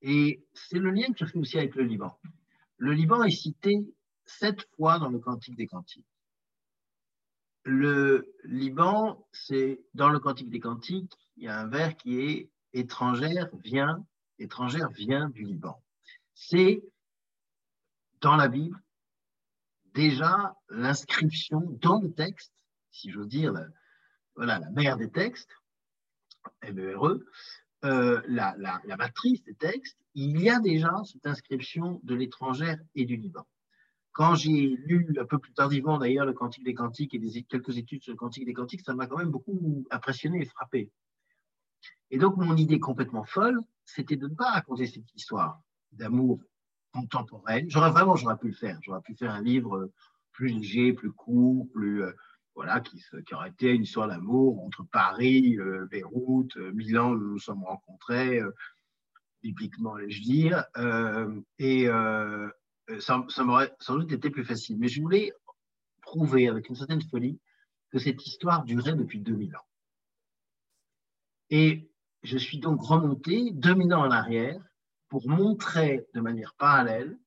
Et 0.02 0.44
c'est 0.54 0.78
le 0.78 0.90
lien 0.90 1.06
que 1.12 1.18
je 1.18 1.24
fais 1.24 1.38
aussi 1.38 1.58
avec 1.58 1.74
le 1.74 1.82
Liban. 1.84 2.16
Le 2.76 2.92
Liban 2.92 3.24
est 3.24 3.30
cité 3.30 3.84
sept 4.24 4.68
fois 4.76 4.98
dans 4.98 5.08
le 5.08 5.18
Cantique 5.18 5.56
des 5.56 5.66
Cantiques. 5.66 6.06
Le 7.64 8.32
Liban, 8.44 9.26
c'est 9.32 9.80
dans 9.94 10.08
le 10.08 10.20
Cantique 10.20 10.50
des 10.50 10.61
Cantiques, 10.61 11.27
il 11.38 11.44
y 11.44 11.48
a 11.48 11.61
un 11.61 11.68
vers 11.68 11.96
qui 11.96 12.20
est 12.20 12.51
étrangère 12.72 13.48
vient, 13.64 14.05
étrangère 14.38 14.90
vient 14.90 15.29
du 15.31 15.44
Liban. 15.44 15.81
C'est 16.35 16.83
dans 18.20 18.37
la 18.37 18.48
Bible 18.48 18.81
déjà 19.94 20.57
l'inscription 20.68 21.61
dans 21.81 22.01
le 22.01 22.12
texte, 22.12 22.53
si 22.90 23.11
j'ose 23.11 23.29
dire, 23.29 23.53
la, 23.53 23.66
voilà, 24.35 24.59
la 24.59 24.70
mère 24.70 24.96
des 24.96 25.11
textes, 25.11 25.51
MERE, 26.72 27.20
euh, 27.85 28.20
la, 28.27 28.55
la, 28.59 28.81
la, 28.85 28.96
matrice 28.96 29.42
des 29.44 29.55
textes, 29.55 29.98
il 30.14 30.40
y 30.40 30.51
a 30.51 30.59
déjà 30.59 30.92
cette 31.05 31.27
inscription 31.27 32.01
de 32.03 32.14
l'étrangère 32.14 32.79
et 32.96 33.05
du 33.05 33.16
Liban. 33.16 33.46
Quand 34.12 34.35
j'ai 34.35 34.51
lu 34.51 35.14
un 35.20 35.24
peu 35.24 35.38
plus 35.38 35.53
tardivement 35.53 35.98
d'ailleurs 35.98 36.27
le 36.27 36.33
Cantique 36.33 36.64
des 36.64 36.74
Cantiques 36.74 37.14
et 37.14 37.42
quelques 37.44 37.77
études 37.77 38.03
sur 38.03 38.12
le 38.12 38.18
Cantique 38.18 38.44
des 38.44 38.55
Cantiques, 38.55 38.81
ça 38.85 38.94
m'a 38.94 39.07
quand 39.07 39.18
même 39.18 39.31
beaucoup 39.31 39.87
impressionné 39.90 40.42
et 40.42 40.46
frappé. 40.46 40.90
Et 42.10 42.18
donc, 42.18 42.36
mon 42.36 42.56
idée 42.56 42.80
complètement 42.80 43.24
folle, 43.24 43.60
c'était 43.84 44.16
de 44.16 44.28
ne 44.28 44.34
pas 44.34 44.50
raconter 44.50 44.86
cette 44.86 45.14
histoire 45.14 45.60
d'amour 45.92 46.40
contemporaine. 46.92 47.70
J'aurais 47.70 47.90
vraiment, 47.90 48.16
j'aurais 48.16 48.38
pu 48.38 48.48
le 48.48 48.54
faire. 48.54 48.78
J'aurais 48.82 49.02
pu 49.02 49.14
faire 49.14 49.32
un 49.32 49.42
livre 49.42 49.90
plus 50.32 50.48
léger, 50.48 50.92
plus 50.92 51.12
court, 51.12 51.68
plus, 51.72 52.04
euh, 52.04 52.12
voilà, 52.54 52.80
qui, 52.80 53.02
aurait 53.32 53.50
été 53.50 53.72
une 53.72 53.82
histoire 53.82 54.08
d'amour 54.08 54.62
entre 54.64 54.84
Paris, 54.84 55.58
euh, 55.58 55.86
Beyrouth, 55.90 56.56
euh, 56.56 56.72
Milan, 56.72 57.10
où 57.10 57.18
nous 57.18 57.32
nous 57.32 57.38
sommes 57.38 57.64
rencontrés, 57.64 58.40
bibliquement, 59.42 59.94
allais-je 59.94 60.22
dire. 60.22 60.64
et 61.58 61.86
ça, 63.00 63.24
ça 63.28 63.44
m'aurait 63.44 63.74
sans 63.80 63.96
doute 63.96 64.12
été 64.12 64.30
plus 64.30 64.44
facile. 64.44 64.78
Mais 64.78 64.88
je 64.88 65.02
voulais 65.02 65.32
prouver 66.00 66.48
avec 66.48 66.68
une 66.68 66.74
certaine 66.74 67.02
folie 67.02 67.38
que 67.90 67.98
cette 67.98 68.26
histoire 68.26 68.64
durait 68.64 68.94
depuis 68.94 69.20
2000 69.20 69.56
ans. 69.56 69.67
Et 71.50 71.90
je 72.22 72.38
suis 72.38 72.58
donc 72.58 72.82
remonté 72.82 73.50
2000 73.52 73.94
ans 73.94 74.06
en 74.06 74.11
arrière 74.11 74.62
pour 75.08 75.28
montrer 75.28 76.06
de 76.14 76.20
manière 76.20 76.54
parallèle 76.58 77.18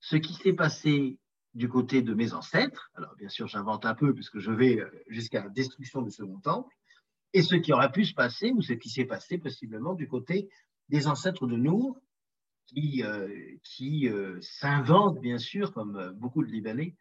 ce 0.00 0.16
qui 0.16 0.34
s'est 0.34 0.52
passé 0.52 1.18
du 1.54 1.68
côté 1.68 2.02
de 2.02 2.14
mes 2.14 2.32
ancêtres. 2.32 2.90
Alors, 2.94 3.14
bien 3.16 3.28
sûr, 3.28 3.46
j'invente 3.48 3.86
un 3.86 3.94
peu 3.94 4.14
puisque 4.14 4.38
je 4.38 4.52
vais 4.52 4.78
euh, 4.78 4.90
jusqu'à 5.08 5.42
la 5.42 5.48
destruction 5.48 6.02
du 6.02 6.10
Second 6.10 6.38
Temple, 6.40 6.74
et 7.32 7.42
ce 7.42 7.56
qui 7.56 7.72
aurait 7.72 7.92
pu 7.92 8.04
se 8.04 8.14
passer, 8.14 8.52
ou 8.52 8.62
ce 8.62 8.74
qui 8.74 8.88
s'est 8.88 9.04
passé 9.04 9.38
possiblement 9.38 9.94
du 9.94 10.06
côté 10.06 10.48
des 10.88 11.06
ancêtres 11.06 11.46
de 11.46 11.56
Nour, 11.56 11.98
qui, 12.66 13.02
euh, 13.04 13.28
qui 13.62 14.08
euh, 14.08 14.38
s'inventent, 14.40 15.20
bien 15.20 15.38
sûr, 15.38 15.72
comme 15.72 16.12
beaucoup 16.16 16.44
de 16.44 16.50
Libanais, 16.50 16.94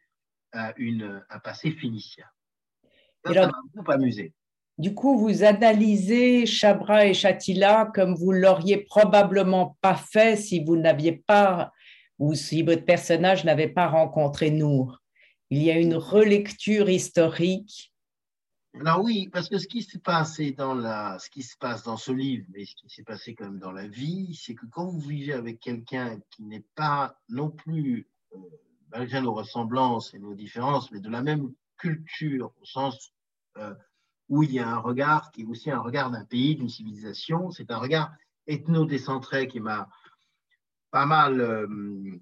une, 0.78 1.22
un 1.30 1.40
passé 1.40 1.72
phénicien. 1.72 2.26
Ça 3.26 3.34
m'a 3.34 3.52
beaucoup 3.74 3.92
amusé. 3.92 4.34
Du 4.78 4.94
coup, 4.94 5.18
vous 5.18 5.44
analysez 5.44 6.46
Chabra 6.46 7.06
et 7.06 7.14
Chatila 7.14 7.92
comme 7.94 8.14
vous 8.14 8.34
l'auriez 8.34 8.78
probablement 8.78 9.78
pas 9.80 9.96
fait 9.96 10.36
si 10.36 10.64
vous 10.64 10.76
n'aviez 10.76 11.14
pas 11.14 11.72
ou 12.20 12.34
si 12.34 12.62
votre 12.62 12.84
personnage 12.84 13.46
n'avait 13.46 13.70
pas 13.70 13.88
rencontré 13.88 14.52
Nour. 14.52 15.02
Il 15.50 15.64
y 15.64 15.72
a 15.72 15.80
une 15.80 15.96
relecture 15.96 16.90
historique. 16.90 17.94
Alors 18.82 19.02
oui, 19.02 19.30
parce 19.32 19.48
que 19.48 19.58
ce 19.58 19.68
qui 19.68 19.82
se 19.82 19.98
passe 19.98 20.42
dans 20.58 20.74
la, 20.74 21.18
ce 21.20 21.30
qui 21.30 21.44
se 21.44 21.56
passe 21.58 21.84
dans 21.84 21.96
ce 21.96 22.12
livre, 22.12 22.46
mais 22.50 22.66
ce 22.66 22.76
qui 22.76 22.90
s'est 22.90 23.04
passé 23.04 23.34
quand 23.34 23.46
même 23.46 23.60
dans 23.60 23.72
la 23.72 23.88
vie, 23.88 24.36
c'est 24.36 24.56
que 24.56 24.66
quand 24.66 24.88
vous 24.88 25.00
vivez 25.00 25.32
avec 25.32 25.62
quelqu'un 25.62 26.20
qui 26.32 26.44
n'est 26.44 26.66
pas 26.76 27.18
non 27.30 27.50
plus, 27.50 28.10
euh, 28.34 28.38
malgré 28.92 29.22
nos 29.22 29.34
ressemblances 29.34 30.14
et 30.14 30.20
nos 30.20 30.34
différences, 30.34 30.92
mais 30.92 31.00
de 31.00 31.10
la 31.10 31.22
même 31.22 31.54
culture 31.78 32.52
au 32.62 32.66
sens 32.66 33.14
euh, 33.58 33.74
où 34.30 34.44
il 34.44 34.52
y 34.52 34.60
a 34.60 34.68
un 34.68 34.80
regard 34.80 35.32
qui 35.32 35.42
est 35.42 35.46
aussi 35.46 35.70
un 35.72 35.80
regard 35.80 36.12
d'un 36.12 36.26
pays, 36.26 36.56
d'une 36.56 36.70
civilisation. 36.70 37.52
C'est 37.52 37.72
un 37.72 37.78
regard 37.78 38.12
ethno-décentré 38.48 39.48
qui 39.48 39.60
m'a 39.60 39.90
pas 40.92 41.06
mal 41.06 41.42
euh, 41.42 41.68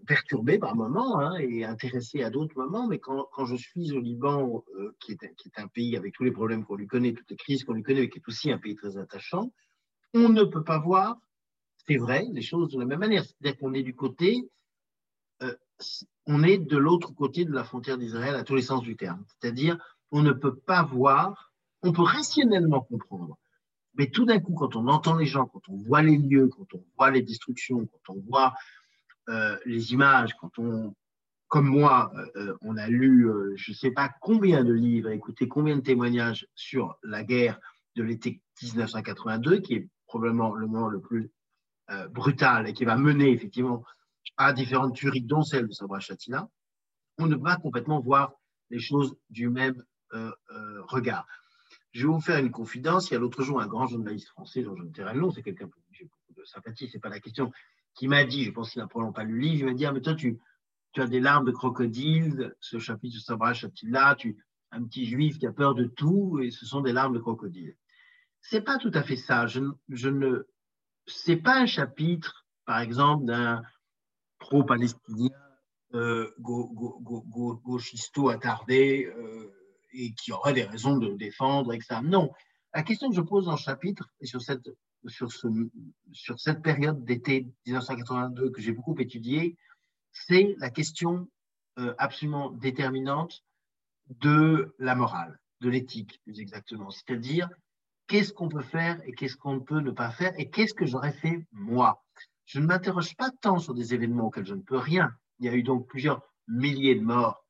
perturbé 0.08 0.58
par 0.58 0.76
moments 0.76 1.20
hein, 1.20 1.36
et 1.38 1.63
intéressé 1.63 2.24
à 2.24 2.32
d'autres 2.32 2.58
moments, 2.58 2.88
mais 2.88 2.98
quand, 2.98 3.28
je 3.46 3.56
suis 3.56 3.92
au 3.92 4.00
Liban, 4.00 4.63
euh, 4.80 4.96
qui, 5.00 5.12
est, 5.12 5.36
qui, 5.36 5.50
est, 5.50 5.62
un 5.62 5.68
pays 5.68 5.96
avec 5.96 6.13
tous 6.13 6.24
les 6.24 6.32
problèmes 6.32 6.66
qu'on 6.66 6.76
lui 6.76 6.88
connaît, 6.88 7.13
toutes 7.13 7.30
les 7.30 7.38
crises 7.38 7.63
qu'on 7.63 7.74
lui 7.74 7.84
connaît, 7.84 8.02
mais 8.02 8.10
qui 8.10 8.18
est 8.18 8.28
aussi 8.28 8.52
un 8.52 8.58
pays 8.58 8.74
très 8.74 8.98
attachant, 8.98 9.54
on 10.16 10.30
ne 10.30 10.44
peut 10.44 10.63
pas 10.63 10.80
voir, 10.80 11.18
c'est 11.88 11.98
vrai, 11.98 12.26
les 12.32 12.42
choses 12.42 12.70
de 12.70 12.80
la 12.80 12.86
même 12.86 13.00
manière. 13.00 13.24
C'est-à-dire 13.24 13.60
qu'on 13.60 13.76
est 13.76 13.84
du 13.84 13.96
côté, 13.96 14.50
euh, 15.44 15.56
on 16.26 16.42
est 16.42 16.58
de 16.58 16.78
l'autre 16.78 17.13
côté 17.13 17.46
de 17.46 17.52
la 17.52 17.63
frontière 17.63 18.00
d'Israël 18.00 18.34
à 18.34 18.44
tous 18.44 18.56
les 18.56 18.63
sens 18.63 18.82
du 18.82 18.96
terme. 18.96 19.24
C'est-à-dire, 19.28 19.78
on 20.12 20.24
ne 20.24 20.32
peut 20.32 20.56
pas 20.56 20.82
voir 20.82 21.53
on 21.84 21.91
peut 21.91 22.02
rationnellement 22.02 22.82
comprendre. 22.82 23.38
Mais 23.96 24.10
tout 24.10 24.26
d'un 24.26 24.39
coup, 24.39 24.54
quand 24.54 24.76
on 24.76 24.88
entend 24.88 25.17
les 25.17 25.26
gens, 25.26 25.46
quand 25.46 25.62
on 25.69 25.78
voit 25.78 26.02
les 26.02 26.17
lieux, 26.17 26.48
quand 26.48 26.74
on 26.74 26.84
voit 26.98 27.12
les 27.12 27.22
destructions, 27.22 27.86
quand 27.86 28.13
on 28.15 28.19
voit 28.28 28.54
euh, 29.30 29.58
les 29.65 29.93
images, 29.93 30.34
quand 30.39 30.58
on, 30.58 30.96
comme 31.48 31.67
moi, 31.67 32.12
euh, 32.15 32.26
euh, 32.36 32.58
on 32.62 32.78
a 32.78 32.88
lu 32.88 33.30
je 33.56 33.72
ne 33.72 33.76
sais 33.76 33.91
pas 33.91 34.10
combien 34.22 34.63
de 34.63 34.74
livres, 34.74 35.10
écouté 35.10 35.48
combien 35.48 35.76
de 35.76 35.82
témoignages 35.82 36.48
sur 36.56 36.98
la 37.04 37.24
guerre 37.24 37.60
de 37.96 38.04
l'été 38.04 38.41
1982, 38.62 39.60
qui 39.60 39.76
est 39.76 39.89
probablement 40.08 40.56
le 40.56 40.67
moment 40.67 40.88
le 40.88 41.00
plus 41.00 41.32
brutal 42.12 42.67
et 42.67 42.74
qui 42.74 42.86
va 42.86 42.96
mener 42.96 43.30
effectivement 43.30 43.84
à 44.38 44.54
différentes 44.54 44.96
tueries, 44.96 45.22
dont 45.22 45.43
celle 45.43 45.67
de 45.67 45.74
Sabra 45.74 46.00
Chatina, 46.00 46.50
on 47.19 47.28
ne 47.28 47.36
va 47.36 47.58
complètement 47.58 48.00
voir 48.00 48.34
les 48.72 48.80
choses 48.80 49.15
du 49.30 49.50
même 49.50 49.84
regard. 50.88 51.28
Je 51.93 52.08
vais 52.08 52.13
vous 52.13 52.19
faire 52.19 52.39
une 52.39 52.51
confidence. 52.51 53.10
Il 53.10 53.13
y 53.13 53.17
a 53.17 53.19
l'autre 53.19 53.43
jour 53.43 53.62
un 53.62 53.67
grand 53.67 53.88
journaliste 53.88 54.27
français 54.29 54.63
dont 54.63 54.75
je 54.75 54.84
ne 54.84 54.89
dirai 54.89 55.13
le 55.13 55.21
nom, 55.21 55.32
c'est 55.32 55.43
quelqu'un 55.43 55.67
que 55.67 55.77
j'ai 55.91 56.06
beaucoup 56.06 56.34
de 56.39 56.43
sympathie, 56.43 56.89
c'est 56.91 56.99
pas 56.99 57.10
la 57.10 57.19
question, 57.19 57.51
qui 57.93 58.08
m'a 58.08 58.23
dit, 58.25 58.43
je 58.43 58.51
pense 58.51 58.71
qu'il 58.71 58.82
n'a 58.82 58.88
probablement 58.88 59.13
pas 59.13 59.23
lu 59.23 59.36
le 59.36 59.39
livre, 59.39 59.60
il 59.60 59.65
m'a 59.65 59.73
dit, 59.73 59.86
ah, 59.86 59.91
mais 59.91 60.01
toi, 60.01 60.15
tu, 60.15 60.39
tu 60.91 61.01
as 61.01 61.08
des 61.08 61.19
larmes 61.19 61.45
de 61.45 61.51
crocodile, 61.51 62.56
ce 62.60 62.79
chapitre 62.79 63.15
de 63.15 63.21
Sabra 63.21 63.53
Chatila, 63.53 64.15
tu 64.15 64.38
un 64.71 64.84
petit 64.84 65.06
juif 65.06 65.38
qui 65.38 65.45
a 65.45 65.51
peur 65.51 65.75
de 65.75 65.86
tout, 65.86 66.39
et 66.41 66.49
ce 66.49 66.65
sont 66.65 66.82
des 66.82 66.93
larmes 66.93 67.13
de 67.13 67.19
crocodile. 67.19 67.75
C'est 68.41 68.62
pas 68.62 68.79
tout 68.79 68.91
à 68.95 69.03
fait 69.03 69.15
ça. 69.15 69.45
Je, 69.45 69.62
je 69.89 70.10
ne, 70.10 70.47
c'est 71.06 71.38
pas 71.38 71.60
un 71.60 71.67
chapitre, 71.67 72.47
par 72.65 72.79
exemple, 72.79 73.25
d'un 73.25 73.62
pro-palestinien 74.39 75.29
euh, 75.93 76.34
gauchisto 76.39 78.29
attardé. 78.29 79.06
Euh, 79.15 79.51
et 79.93 80.13
qui 80.13 80.32
aurait 80.32 80.53
des 80.53 80.63
raisons 80.63 80.97
de 80.97 81.13
défendre, 81.13 81.73
etc. 81.73 82.01
Non. 82.03 82.32
La 82.73 82.84
question 82.84 83.10
que 83.10 83.15
je 83.15 83.21
pose 83.21 83.45
dans 83.45 83.51
le 83.51 83.58
chapitre, 83.58 84.10
sur 84.23 84.41
cette, 84.41 84.69
sur 85.08 85.32
ce, 85.32 85.47
sur 86.12 86.39
cette 86.39 86.62
période 86.62 87.03
d'été 87.06 87.47
1982 87.67 88.49
que 88.49 88.62
j'ai 88.62 88.71
beaucoup 88.71 88.95
étudiée, 88.99 89.58
c'est 90.12 90.56
la 90.60 90.69
question 90.69 91.27
euh, 91.79 91.93
absolument 91.97 92.51
déterminante 92.51 93.43
de 94.21 94.75
la 94.79 94.95
morale, 94.95 95.39
de 95.62 95.69
l'éthique 95.69 96.21
plus 96.23 96.39
exactement. 96.39 96.89
C'est-à-dire, 96.89 97.49
qu'est-ce 98.08 98.34
qu'on 98.34 98.49
peut 98.49 98.62
faire 98.62 99.01
et 99.08 99.13
qu'est-ce 99.13 99.36
qu'on 99.36 99.56
ne 99.56 99.60
peut 99.60 99.79
ne 99.79 99.91
pas 99.91 100.12
faire 100.12 100.34
et 100.38 100.49
qu'est-ce 100.49 100.73
que 100.73 100.86
j'aurais 100.86 101.13
fait 101.13 101.45
moi? 101.51 102.03
Je 102.45 102.60
ne 102.60 102.65
m'interroge 102.65 103.15
pas 103.15 103.32
tant 103.41 103.60
sur 103.60 103.73
des 103.73 103.93
événements 103.93 104.27
auxquels 104.27 104.45
je 104.45 104.56
ne 104.56 104.62
peux 104.62 104.77
rien. 104.77 105.12
Il 105.39 105.45
y 105.45 105.49
a 105.49 105.53
eu 105.53 105.63
donc 105.63 105.88
plusieurs 105.88 106.21
milliers 106.47 106.95
de 106.95 107.01
morts 107.01 107.42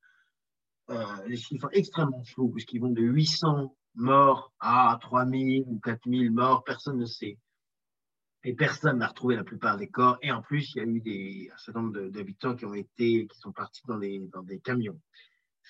les 1.27 1.37
chiffres 1.37 1.69
extrêmement 1.71 2.23
flous, 2.23 2.49
puisqu'ils 2.49 2.79
vont 2.79 2.89
de 2.89 3.01
800 3.01 3.75
morts 3.95 4.51
à 4.59 4.97
3000 5.01 5.63
ou 5.67 5.79
4000 5.79 6.31
morts, 6.31 6.63
personne 6.63 6.97
ne 6.97 7.05
sait. 7.05 7.37
Et 8.43 8.53
personne 8.53 8.97
n'a 8.97 9.07
retrouvé 9.07 9.35
la 9.35 9.43
plupart 9.43 9.77
des 9.77 9.87
corps. 9.87 10.17
Et 10.21 10.31
en 10.31 10.41
plus, 10.41 10.73
il 10.75 10.77
y 10.77 10.81
a 10.81 10.83
eu 10.85 11.51
un 11.51 11.57
certain 11.57 11.81
nombre 11.81 12.09
d'habitants 12.09 12.55
qui 12.55 12.65
ont 12.65 12.73
été, 12.73 13.27
qui 13.27 13.39
sont 13.39 13.53
partis 13.53 13.81
dans, 13.87 13.97
des 13.97 14.59
camions. 14.61 14.99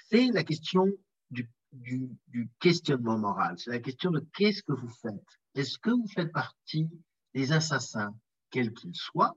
C'est 0.10 0.28
la 0.28 0.44
question 0.44 0.88
du 1.30 2.50
questionnement 2.60 3.18
moral. 3.18 3.58
C'est 3.60 3.70
la 3.70 3.80
question 3.80 4.10
de 4.10 4.26
qu'est-ce 4.34 4.64
que 4.64 4.74
vous 4.74 4.90
faites? 4.90 5.40
Est-ce 5.54 5.78
que 5.78 5.92
vous 5.92 6.08
faites 6.08 6.32
partie 6.32 6.90
des 7.36 7.52
assassins, 7.52 8.16
quels 8.50 8.74
qu'ils 8.74 8.96
soient, 8.96 9.36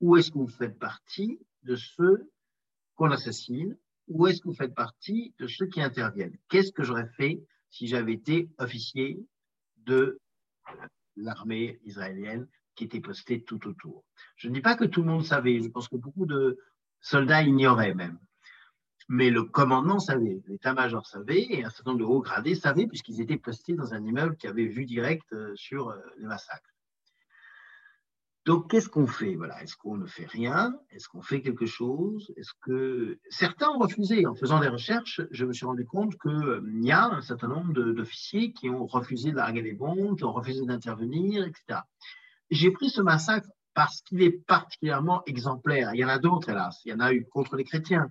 ou 0.00 0.16
est-ce 0.16 0.30
que 0.30 0.38
vous 0.38 0.48
faites 0.48 0.78
partie 0.78 1.38
de 1.62 1.76
ceux 1.76 2.30
qu'on 2.94 3.10
assassine 3.10 3.76
ou 4.08 4.26
est-ce 4.26 4.40
que 4.40 4.48
vous 4.48 4.54
faites 4.54 4.74
partie 4.74 5.34
de 5.38 5.46
ceux 5.46 5.66
qui 5.66 5.80
interviennent? 5.80 6.36
Qu'est-ce 6.48 6.72
que 6.72 6.82
j'aurais 6.82 7.08
fait 7.16 7.42
si 7.70 7.86
j'avais 7.86 8.12
été 8.12 8.48
officier 8.58 9.18
de 9.84 10.20
l'armée 11.16 11.80
israélienne 11.84 12.46
qui 12.74 12.84
était 12.84 13.00
postée 13.00 13.42
tout 13.42 13.66
autour? 13.66 14.04
Je 14.36 14.48
ne 14.48 14.54
dis 14.54 14.60
pas 14.60 14.76
que 14.76 14.84
tout 14.84 15.02
le 15.02 15.08
monde 15.08 15.24
savait, 15.24 15.60
je 15.60 15.68
pense 15.68 15.88
que 15.88 15.96
beaucoup 15.96 16.26
de 16.26 16.58
soldats 17.00 17.42
ignoraient 17.42 17.94
même. 17.94 18.18
Mais 19.08 19.30
le 19.30 19.44
commandement 19.44 20.00
savait, 20.00 20.42
l'état-major 20.48 21.06
savait, 21.06 21.46
et 21.50 21.64
un 21.64 21.70
certain 21.70 21.92
nombre 21.92 22.04
de 22.04 22.10
hauts 22.10 22.20
gradés 22.20 22.56
savaient, 22.56 22.88
puisqu'ils 22.88 23.20
étaient 23.20 23.38
postés 23.38 23.74
dans 23.74 23.94
un 23.94 24.04
immeuble 24.04 24.36
qui 24.36 24.48
avait 24.48 24.66
vue 24.66 24.84
directe 24.84 25.32
euh, 25.32 25.54
sur 25.54 25.90
euh, 25.90 25.98
les 26.18 26.26
massacres. 26.26 26.75
Donc, 28.46 28.70
qu'est-ce 28.70 28.88
qu'on 28.88 29.08
fait? 29.08 29.34
Voilà, 29.34 29.60
Est-ce 29.60 29.76
qu'on 29.76 29.96
ne 29.96 30.06
fait 30.06 30.24
rien? 30.24 30.78
Est-ce 30.90 31.08
qu'on 31.08 31.20
fait 31.20 31.42
quelque 31.42 31.66
chose? 31.66 32.32
Est-ce 32.36 32.52
que 32.60 33.18
certains 33.28 33.68
ont 33.70 33.78
refusé? 33.78 34.24
En 34.24 34.36
faisant 34.36 34.60
des 34.60 34.68
recherches, 34.68 35.20
je 35.32 35.44
me 35.44 35.52
suis 35.52 35.66
rendu 35.66 35.84
compte 35.84 36.16
qu'il 36.16 36.30
euh, 36.30 36.62
y 36.80 36.92
a 36.92 37.06
un 37.06 37.22
certain 37.22 37.48
nombre 37.48 37.72
d'officiers 37.72 38.52
qui 38.52 38.70
ont 38.70 38.86
refusé 38.86 39.32
de 39.32 39.36
larguer 39.36 39.62
les 39.62 39.72
bombes, 39.72 40.16
qui 40.16 40.22
ont 40.22 40.32
refusé 40.32 40.64
d'intervenir, 40.64 41.44
etc. 41.44 41.80
J'ai 42.48 42.70
pris 42.70 42.88
ce 42.88 43.00
massacre 43.00 43.48
parce 43.74 44.00
qu'il 44.02 44.22
est 44.22 44.46
particulièrement 44.46 45.24
exemplaire. 45.26 45.92
Il 45.94 45.98
y 45.98 46.04
en 46.04 46.08
a 46.08 46.20
d'autres, 46.20 46.48
hélas. 46.48 46.80
Il 46.84 46.92
y 46.92 46.94
en 46.94 47.00
a 47.00 47.12
eu 47.12 47.26
contre 47.26 47.56
les 47.56 47.64
chrétiens. 47.64 48.08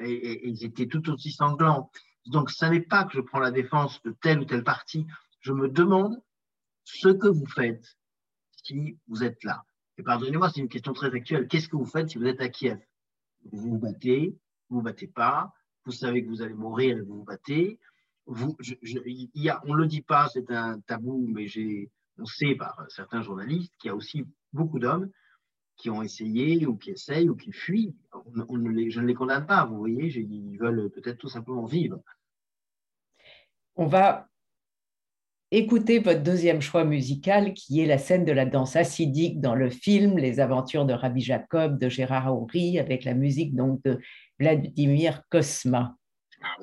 Et, 0.00 0.48
ils 0.48 0.64
étaient 0.64 0.88
tout 0.88 1.08
aussi 1.08 1.30
sanglants. 1.30 1.92
Donc, 2.26 2.50
ce 2.50 2.64
n'est 2.64 2.80
pas 2.80 3.04
que 3.04 3.12
je 3.14 3.20
prends 3.20 3.38
la 3.38 3.52
défense 3.52 4.02
de 4.02 4.10
telle 4.10 4.40
ou 4.40 4.44
telle 4.44 4.64
partie. 4.64 5.06
Je 5.38 5.52
me 5.52 5.68
demande 5.68 6.20
ce 6.82 7.10
que 7.10 7.28
vous 7.28 7.46
faites 7.46 7.96
si 8.64 8.98
vous 9.08 9.22
êtes 9.24 9.42
là. 9.44 9.64
Et 9.98 10.02
pardonnez-moi, 10.02 10.50
c'est 10.50 10.60
une 10.60 10.68
question 10.68 10.92
très 10.92 11.14
actuelle. 11.14 11.46
Qu'est-ce 11.48 11.68
que 11.68 11.76
vous 11.76 11.84
faites 11.84 12.10
si 12.10 12.18
vous 12.18 12.26
êtes 12.26 12.40
à 12.40 12.48
Kiev? 12.48 12.78
Vous 13.52 13.70
vous 13.70 13.78
battez, 13.78 14.38
vous 14.68 14.76
vous 14.76 14.82
battez 14.82 15.06
pas, 15.06 15.52
vous 15.84 15.92
savez 15.92 16.22
que 16.22 16.28
vous 16.28 16.42
allez 16.42 16.54
mourir 16.54 16.96
et 16.96 17.00
vous 17.00 17.18
vous 17.18 17.24
battez. 17.24 17.78
Vous, 18.26 18.56
y 19.34 19.48
a, 19.48 19.60
on 19.64 19.74
ne 19.74 19.78
le 19.78 19.86
dit 19.86 20.02
pas, 20.02 20.28
c'est 20.28 20.50
un 20.50 20.78
tabou, 20.80 21.26
mais 21.28 21.46
on 22.18 22.26
sait 22.26 22.54
par 22.54 22.84
certains 22.88 23.22
journalistes 23.22 23.74
qu'il 23.78 23.88
y 23.88 23.90
a 23.90 23.96
aussi 23.96 24.24
beaucoup 24.52 24.78
d'hommes 24.78 25.10
qui 25.76 25.90
ont 25.90 26.02
essayé 26.02 26.66
ou 26.66 26.76
qui 26.76 26.90
essayent 26.90 27.28
ou 27.28 27.34
qui 27.34 27.52
fuient. 27.52 27.96
Je 28.34 29.00
ne 29.00 29.06
les 29.06 29.14
condamne 29.14 29.46
pas, 29.46 29.64
vous 29.64 29.78
voyez, 29.78 30.06
ils 30.06 30.58
veulent 30.58 30.90
peut-être 30.90 31.18
tout 31.18 31.28
simplement 31.28 31.64
vivre. 31.64 32.00
On 33.74 33.86
va 33.86 34.29
écoutez 35.50 35.98
votre 35.98 36.22
deuxième 36.22 36.60
choix 36.60 36.84
musical 36.84 37.54
qui 37.54 37.80
est 37.80 37.86
la 37.86 37.98
scène 37.98 38.24
de 38.24 38.32
la 38.32 38.46
danse 38.46 38.76
acidique 38.76 39.40
dans 39.40 39.54
le 39.54 39.70
film 39.70 40.18
Les 40.18 40.40
aventures 40.40 40.84
de 40.84 40.92
Rabbi 40.92 41.20
Jacob 41.20 41.78
de 41.78 41.88
Gérard 41.88 42.34
Houry 42.34 42.78
avec 42.78 43.04
la 43.04 43.14
musique 43.14 43.54
donc 43.54 43.82
de 43.84 43.98
Vladimir 44.38 45.22
Kosma. 45.28 45.96
Ah. 46.42 46.56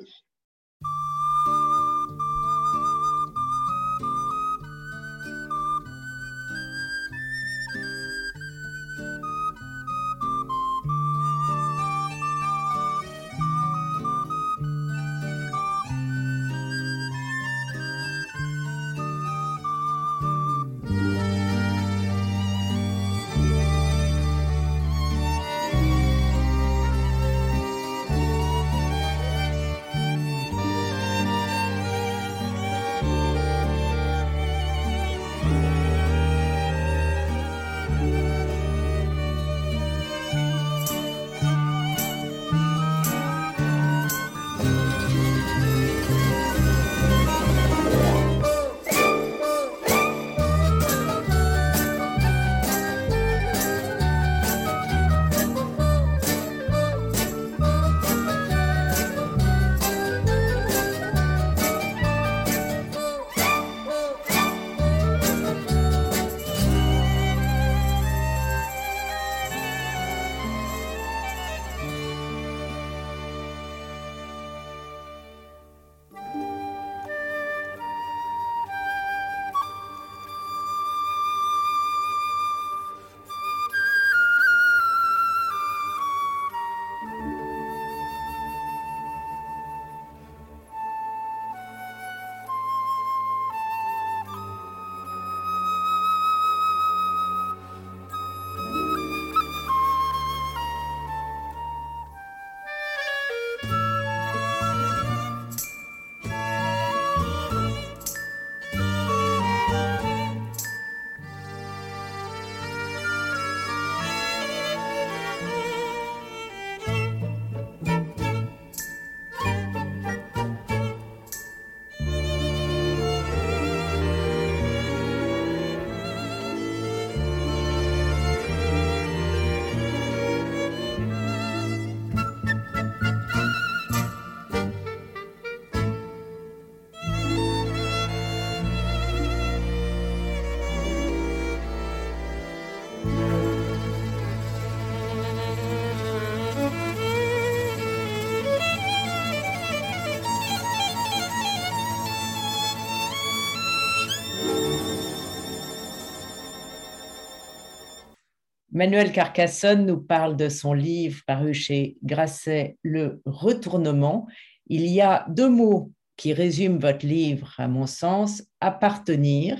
Manuel 158.77 159.11
Carcassonne 159.11 159.87
nous 159.87 159.99
parle 159.99 160.37
de 160.37 160.49
son 160.49 160.71
livre 160.71 161.23
paru 161.25 161.51
chez 161.55 161.97
Grasset, 162.03 162.77
Le 162.83 163.23
Retournement. 163.25 164.27
Il 164.67 164.85
y 164.85 165.01
a 165.01 165.25
deux 165.29 165.49
mots 165.49 165.91
qui 166.15 166.31
résument 166.31 166.77
votre 166.77 167.03
livre, 167.03 167.51
à 167.57 167.67
mon 167.67 167.87
sens, 167.87 168.43
appartenir. 168.61 169.57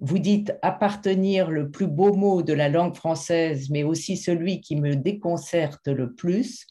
Vous 0.00 0.20
dites 0.20 0.54
appartenir 0.62 1.50
le 1.50 1.68
plus 1.72 1.88
beau 1.88 2.14
mot 2.14 2.42
de 2.42 2.52
la 2.52 2.68
langue 2.68 2.94
française, 2.94 3.70
mais 3.70 3.82
aussi 3.82 4.16
celui 4.16 4.60
qui 4.60 4.76
me 4.76 4.94
déconcerte 4.94 5.88
le 5.88 6.14
plus. 6.14 6.64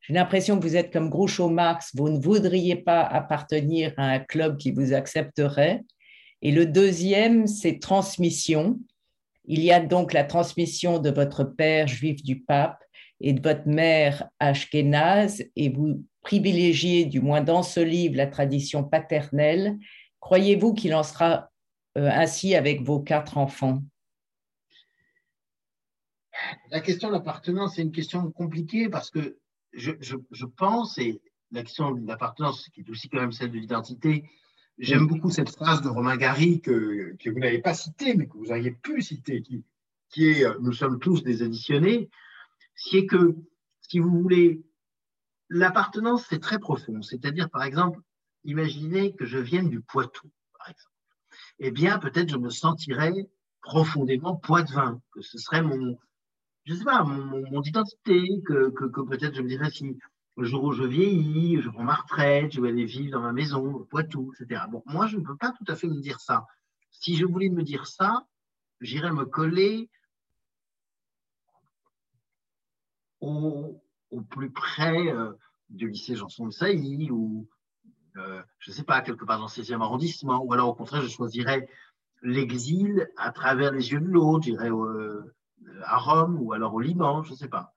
J'ai 0.00 0.14
l'impression 0.14 0.58
que 0.58 0.66
vous 0.66 0.74
êtes 0.74 0.92
comme 0.92 1.10
Groucho 1.10 1.48
Marx, 1.48 1.92
vous 1.94 2.08
ne 2.08 2.18
voudriez 2.18 2.74
pas 2.74 3.02
appartenir 3.02 3.94
à 3.98 4.10
un 4.10 4.18
club 4.18 4.56
qui 4.56 4.72
vous 4.72 4.92
accepterait. 4.92 5.80
Et 6.42 6.50
le 6.50 6.66
deuxième, 6.66 7.46
c'est 7.46 7.78
transmission. 7.78 8.80
Il 9.44 9.60
y 9.62 9.72
a 9.72 9.80
donc 9.80 10.12
la 10.12 10.24
transmission 10.24 10.98
de 10.98 11.10
votre 11.10 11.44
père 11.44 11.86
juif 11.86 12.22
du 12.22 12.40
pape 12.40 12.82
et 13.20 13.32
de 13.32 13.42
votre 13.42 13.66
mère 13.66 14.28
ashkénaze, 14.38 15.44
et 15.56 15.68
vous 15.68 16.04
privilégiez, 16.22 17.04
du 17.04 17.20
moins 17.20 17.42
dans 17.42 17.62
ce 17.62 17.80
livre, 17.80 18.16
la 18.16 18.26
tradition 18.26 18.82
paternelle. 18.82 19.78
Croyez-vous 20.20 20.74
qu'il 20.74 20.94
en 20.94 21.02
sera 21.02 21.50
euh, 21.98 22.10
ainsi 22.10 22.54
avec 22.54 22.82
vos 22.82 23.00
quatre 23.00 23.38
enfants? 23.38 23.82
La 26.70 26.80
question 26.80 27.08
de 27.08 27.12
l'appartenance, 27.12 27.76
c'est 27.76 27.82
une 27.82 27.92
question 27.92 28.30
compliquée 28.32 28.88
parce 28.88 29.10
que 29.10 29.38
je, 29.72 29.92
je 30.00 30.46
pense, 30.46 30.98
et 30.98 31.20
la 31.52 31.62
question 31.62 31.92
de 31.92 32.06
l'appartenance, 32.06 32.68
qui 32.70 32.80
est 32.80 32.90
aussi 32.90 33.08
quand 33.08 33.20
même 33.20 33.32
celle 33.32 33.52
de 33.52 33.58
l'identité, 33.58 34.24
J'aime 34.78 35.06
beaucoup 35.06 35.30
cette 35.30 35.50
phrase 35.50 35.82
de 35.82 35.88
Romain 35.88 36.16
Gary 36.16 36.60
que, 36.60 37.14
que 37.16 37.30
vous 37.30 37.38
n'avez 37.38 37.60
pas 37.60 37.74
citée, 37.74 38.14
mais 38.14 38.26
que 38.26 38.36
vous 38.36 38.50
auriez 38.50 38.72
pu 38.72 39.00
citer, 39.02 39.40
qui, 39.40 39.64
qui 40.08 40.26
est 40.26 40.44
euh, 40.44 40.58
Nous 40.60 40.72
sommes 40.72 40.98
tous 40.98 41.22
des 41.22 41.42
additionnés, 41.42 42.10
c'est 42.74 43.06
que, 43.06 43.36
si 43.80 44.00
vous 44.00 44.10
voulez, 44.10 44.64
l'appartenance, 45.48 46.26
c'est 46.28 46.40
très 46.40 46.58
profond. 46.58 47.02
C'est-à-dire, 47.02 47.50
par 47.50 47.62
exemple, 47.62 48.00
imaginez 48.44 49.14
que 49.14 49.26
je 49.26 49.38
vienne 49.38 49.68
du 49.68 49.80
Poitou, 49.80 50.28
par 50.58 50.68
exemple. 50.68 50.90
Eh 51.60 51.70
bien, 51.70 51.98
peut-être 51.98 52.30
je 52.30 52.36
me 52.36 52.50
sentirais 52.50 53.28
profondément 53.60 54.36
poitevin, 54.36 55.00
que 55.12 55.22
ce 55.22 55.38
serait 55.38 55.62
mon, 55.62 55.96
je 56.64 56.74
sais 56.74 56.84
pas, 56.84 57.04
mon, 57.04 57.48
mon 57.50 57.62
identité, 57.62 58.42
que, 58.44 58.70
que, 58.70 58.84
que 58.86 59.00
peut-être 59.02 59.34
je 59.34 59.42
me 59.42 59.48
dirais 59.48 59.70
si 59.70 59.96
le 60.36 60.44
jour 60.44 60.64
où 60.64 60.72
je 60.72 60.82
vieillis, 60.82 61.60
je 61.60 61.70
prends 61.70 61.84
ma 61.84 61.94
retraite, 61.94 62.52
je 62.52 62.60
vais 62.60 62.68
aller 62.68 62.86
vivre 62.86 63.12
dans 63.12 63.20
ma 63.20 63.32
maison, 63.32 63.84
Poitou, 63.90 64.32
etc. 64.34 64.62
Bon, 64.68 64.82
moi, 64.86 65.06
je 65.06 65.16
ne 65.16 65.22
peux 65.22 65.36
pas 65.36 65.52
tout 65.52 65.64
à 65.68 65.76
fait 65.76 65.86
me 65.86 66.00
dire 66.00 66.20
ça. 66.20 66.46
Si 66.90 67.16
je 67.16 67.24
voulais 67.24 67.50
me 67.50 67.62
dire 67.62 67.86
ça, 67.86 68.26
j'irais 68.80 69.12
me 69.12 69.24
coller 69.24 69.90
au, 73.20 73.80
plus 74.30 74.50
près 74.50 75.12
euh, 75.12 75.32
du 75.70 75.88
lycée 75.88 76.16
Janson 76.16 76.46
de 76.46 76.52
Sailly 76.52 77.10
ou, 77.10 77.48
euh, 78.16 78.42
je 78.58 78.70
ne 78.70 78.76
sais 78.76 78.84
pas, 78.84 79.00
quelque 79.00 79.24
part 79.24 79.38
dans 79.38 79.46
le 79.46 79.50
16e 79.50 79.80
arrondissement, 79.80 80.42
ou 80.44 80.52
alors 80.52 80.68
au 80.68 80.74
contraire, 80.74 81.02
je 81.02 81.08
choisirais 81.08 81.68
l'exil 82.22 83.08
à 83.16 83.32
travers 83.32 83.72
les 83.72 83.92
yeux 83.92 84.00
de 84.00 84.06
l'autre, 84.06 84.44
j'irais 84.44 84.70
euh, 84.70 85.34
à 85.82 85.98
Rome 85.98 86.38
ou 86.40 86.52
alors 86.52 86.74
au 86.74 86.80
Liban, 86.80 87.22
je 87.22 87.32
ne 87.32 87.36
sais 87.36 87.48
pas. 87.48 87.73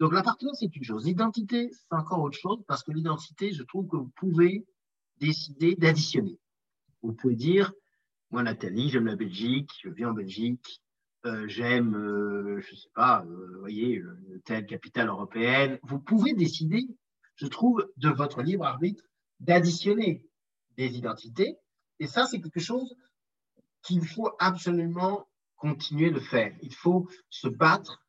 Donc 0.00 0.14
l'appartenance, 0.14 0.60
c'est 0.60 0.74
une 0.74 0.82
chose. 0.82 1.04
L'identité, 1.04 1.70
c'est 1.70 1.94
encore 1.94 2.22
autre 2.22 2.38
chose, 2.38 2.64
parce 2.66 2.82
que 2.82 2.90
l'identité, 2.90 3.52
je 3.52 3.62
trouve 3.62 3.86
que 3.86 3.96
vous 3.96 4.10
pouvez 4.16 4.66
décider 5.18 5.76
d'additionner. 5.76 6.38
Vous 7.02 7.12
pouvez 7.12 7.36
dire, 7.36 7.72
moi 8.30 8.42
Nathalie, 8.42 8.88
j'aime 8.88 9.06
la 9.06 9.16
Belgique, 9.16 9.70
je 9.82 9.90
vis 9.90 10.06
en 10.06 10.12
Belgique, 10.12 10.82
euh, 11.26 11.46
j'aime, 11.48 11.94
euh, 11.94 12.60
je 12.62 12.70
ne 12.70 12.76
sais 12.76 12.88
pas, 12.94 13.22
euh, 13.26 13.58
voyez, 13.58 14.02
telle 14.46 14.64
capitale 14.64 15.08
européenne. 15.08 15.78
Vous 15.82 15.98
pouvez 15.98 16.32
décider, 16.32 16.88
je 17.36 17.46
trouve, 17.46 17.86
de 17.98 18.08
votre 18.08 18.40
libre 18.40 18.64
arbitre, 18.64 19.04
d'additionner 19.38 20.26
des 20.78 20.96
identités 20.96 21.58
Et 21.98 22.06
ça, 22.06 22.24
c'est 22.24 22.40
quelque 22.40 22.60
chose 22.60 22.96
qu'il 23.82 24.06
faut 24.06 24.30
absolument 24.38 25.28
continuer 25.56 26.10
de 26.10 26.20
faire. 26.20 26.56
Il 26.62 26.74
faut 26.74 27.06
se 27.28 27.48
battre 27.48 28.02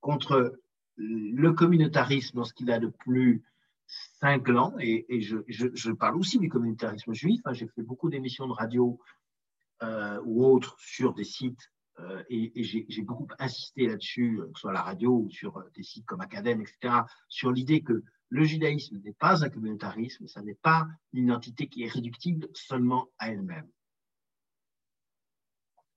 contre 0.00 0.61
le 0.96 1.52
communautarisme 1.52 2.36
dans 2.36 2.44
ce 2.44 2.54
qu'il 2.54 2.70
a 2.70 2.78
de 2.78 2.88
plus 2.88 3.42
cinglant, 4.20 4.74
et, 4.78 5.06
et 5.08 5.20
je, 5.20 5.90
parle 5.92 6.16
aussi 6.16 6.38
du 6.38 6.48
communautarisme 6.48 7.12
juif. 7.12 7.40
Hein. 7.44 7.52
J'ai 7.52 7.68
fait 7.68 7.82
beaucoup 7.82 8.08
d'émissions 8.08 8.46
de 8.46 8.52
radio 8.52 8.98
euh, 9.82 10.20
ou 10.24 10.44
autres 10.44 10.76
sur 10.78 11.14
des 11.14 11.24
sites, 11.24 11.70
euh, 12.00 12.22
et, 12.30 12.62
j'ai 12.64 13.02
beaucoup 13.02 13.28
insisté 13.38 13.86
là-dessus, 13.86 14.40
que 14.40 14.58
ce 14.58 14.60
soit 14.60 14.70
à 14.70 14.74
la 14.74 14.82
radio 14.82 15.24
ou 15.24 15.30
sur 15.30 15.62
des 15.74 15.82
sites 15.82 16.06
comme 16.06 16.20
Acadème, 16.20 16.62
etc., 16.62 16.94
sur 17.28 17.52
l'idée 17.52 17.82
que 17.82 18.02
le 18.28 18.44
judaïsme 18.44 18.98
n'est 19.04 19.12
pas 19.12 19.44
un 19.44 19.50
communautarisme, 19.50 20.26
ça 20.26 20.42
n'est 20.42 20.54
pas 20.54 20.88
une 21.12 21.24
identité 21.24 21.68
qui 21.68 21.82
est 21.82 21.92
réductible 21.92 22.48
seulement 22.54 23.08
à 23.18 23.30
elle-même. 23.30 23.68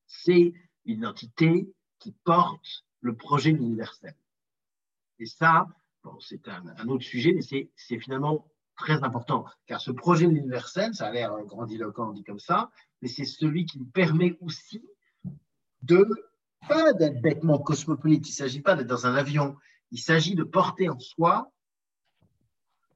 C'est 0.08 0.54
une 0.84 0.98
identité 0.98 1.72
qui 2.00 2.12
porte 2.24 2.84
le 3.00 3.16
projet 3.16 3.52
universel. 3.52 4.16
Et 5.20 5.26
ça, 5.26 5.68
c'est 6.20 6.48
un, 6.48 6.88
autre 6.88 7.04
sujet, 7.04 7.34
mais 7.34 7.42
c'est 7.42 8.00
finalement 8.00 8.48
très 8.76 9.04
important, 9.04 9.46
car 9.68 9.80
ce 9.80 9.92
projet 9.92 10.26
universel, 10.26 10.94
ça 10.94 11.08
a 11.08 11.12
l'air 11.12 11.32
grandiloquent 11.46 12.12
dit 12.12 12.24
comme 12.24 12.40
ça, 12.40 12.70
mais 13.02 13.08
c'est 13.08 13.26
celui 13.26 13.66
qui 13.66 13.80
nous 13.80 13.86
permet 13.86 14.38
aussi 14.42 14.84
de, 15.82 16.06
pas 16.68 16.94
d'être 16.94 17.22
bêtement 17.22 17.58
cosmopolite, 17.58 18.28
il 18.28 18.32
ne 18.32 18.36
s'agit 18.36 18.62
pas 18.62 18.76
d'être 18.76 18.88
dans 18.88 19.08
un 19.08 19.16
avion, 19.16 19.56
il 19.92 20.00
s'agit 20.00 20.36
de 20.36 20.44
porter 20.44 20.90
en 20.90 21.00
soi 21.00 21.52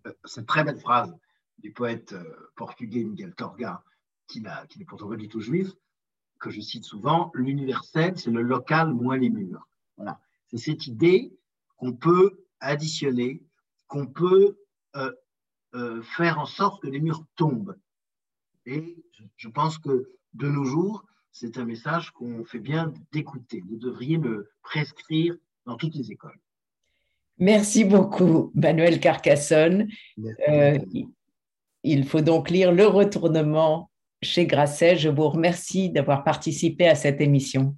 euh, 0.08 0.14
cette 0.26 0.48
très 0.48 0.64
belle 0.64 0.80
phrase 0.80 1.16
du 1.60 1.72
poète 1.72 2.14
euh, 2.14 2.52
portugais 2.56 3.04
Miguel 3.04 3.34
Torga, 3.36 3.84
qui, 4.28 4.42
n'est 4.42 4.86
pourtant 4.86 5.10
pas 5.10 5.16
du 5.16 5.28
tout 5.28 5.42
juif, 5.42 5.70
que 6.40 6.50
je 6.50 6.62
cite 6.62 6.84
souvent, 6.84 7.32
l'universel, 7.34 8.18
c'est 8.18 8.32
le 8.32 8.42
local 8.42 8.94
moins 8.94 9.18
les 9.18 9.30
murs. 9.30 9.68
Voilà. 9.98 10.20
C'est 10.48 10.58
cette 10.58 10.88
idée 10.88 11.38
qu'on 11.80 11.94
peut 11.94 12.46
additionner, 12.60 13.42
qu'on 13.88 14.06
peut 14.06 14.58
euh, 15.76 16.02
faire 16.02 16.40
en 16.40 16.46
sorte 16.46 16.82
que 16.82 16.88
les 16.88 17.00
murs 17.00 17.24
tombent. 17.36 17.76
Et 18.66 18.96
je, 19.38 19.48
pense 19.48 19.78
que 19.78 20.12
de 20.34 20.48
nos 20.48 20.66
jours, 20.66 21.06
c'est 21.32 21.58
un 21.58 21.66
message 21.66 22.10
qu'on 22.12 22.44
fait 22.44 22.60
bien 22.60 22.92
d'écouter. 23.12 23.64
Vous 23.70 23.78
devriez 23.78 24.18
me 24.18 24.50
prescrire 24.64 25.36
dans 25.66 25.76
toutes 25.76 25.94
les 25.94 26.12
écoles. 26.12 26.40
Merci 27.38 27.86
beaucoup, 27.86 28.52
Manuel 28.56 29.00
Carcassonne. 29.00 29.88
Euh, 30.50 30.80
il 31.84 32.06
faut 32.06 32.22
donc 32.22 32.50
lire 32.50 32.72
Le 32.72 32.88
Retournement 32.88 33.92
chez 34.24 34.48
Grasset. 34.48 34.98
Je 34.98 35.10
vous 35.10 35.30
remercie 35.30 35.92
d'avoir 35.92 36.24
participé 36.24 36.88
à 36.88 36.96
cette 36.96 37.22
émission. 37.22 37.78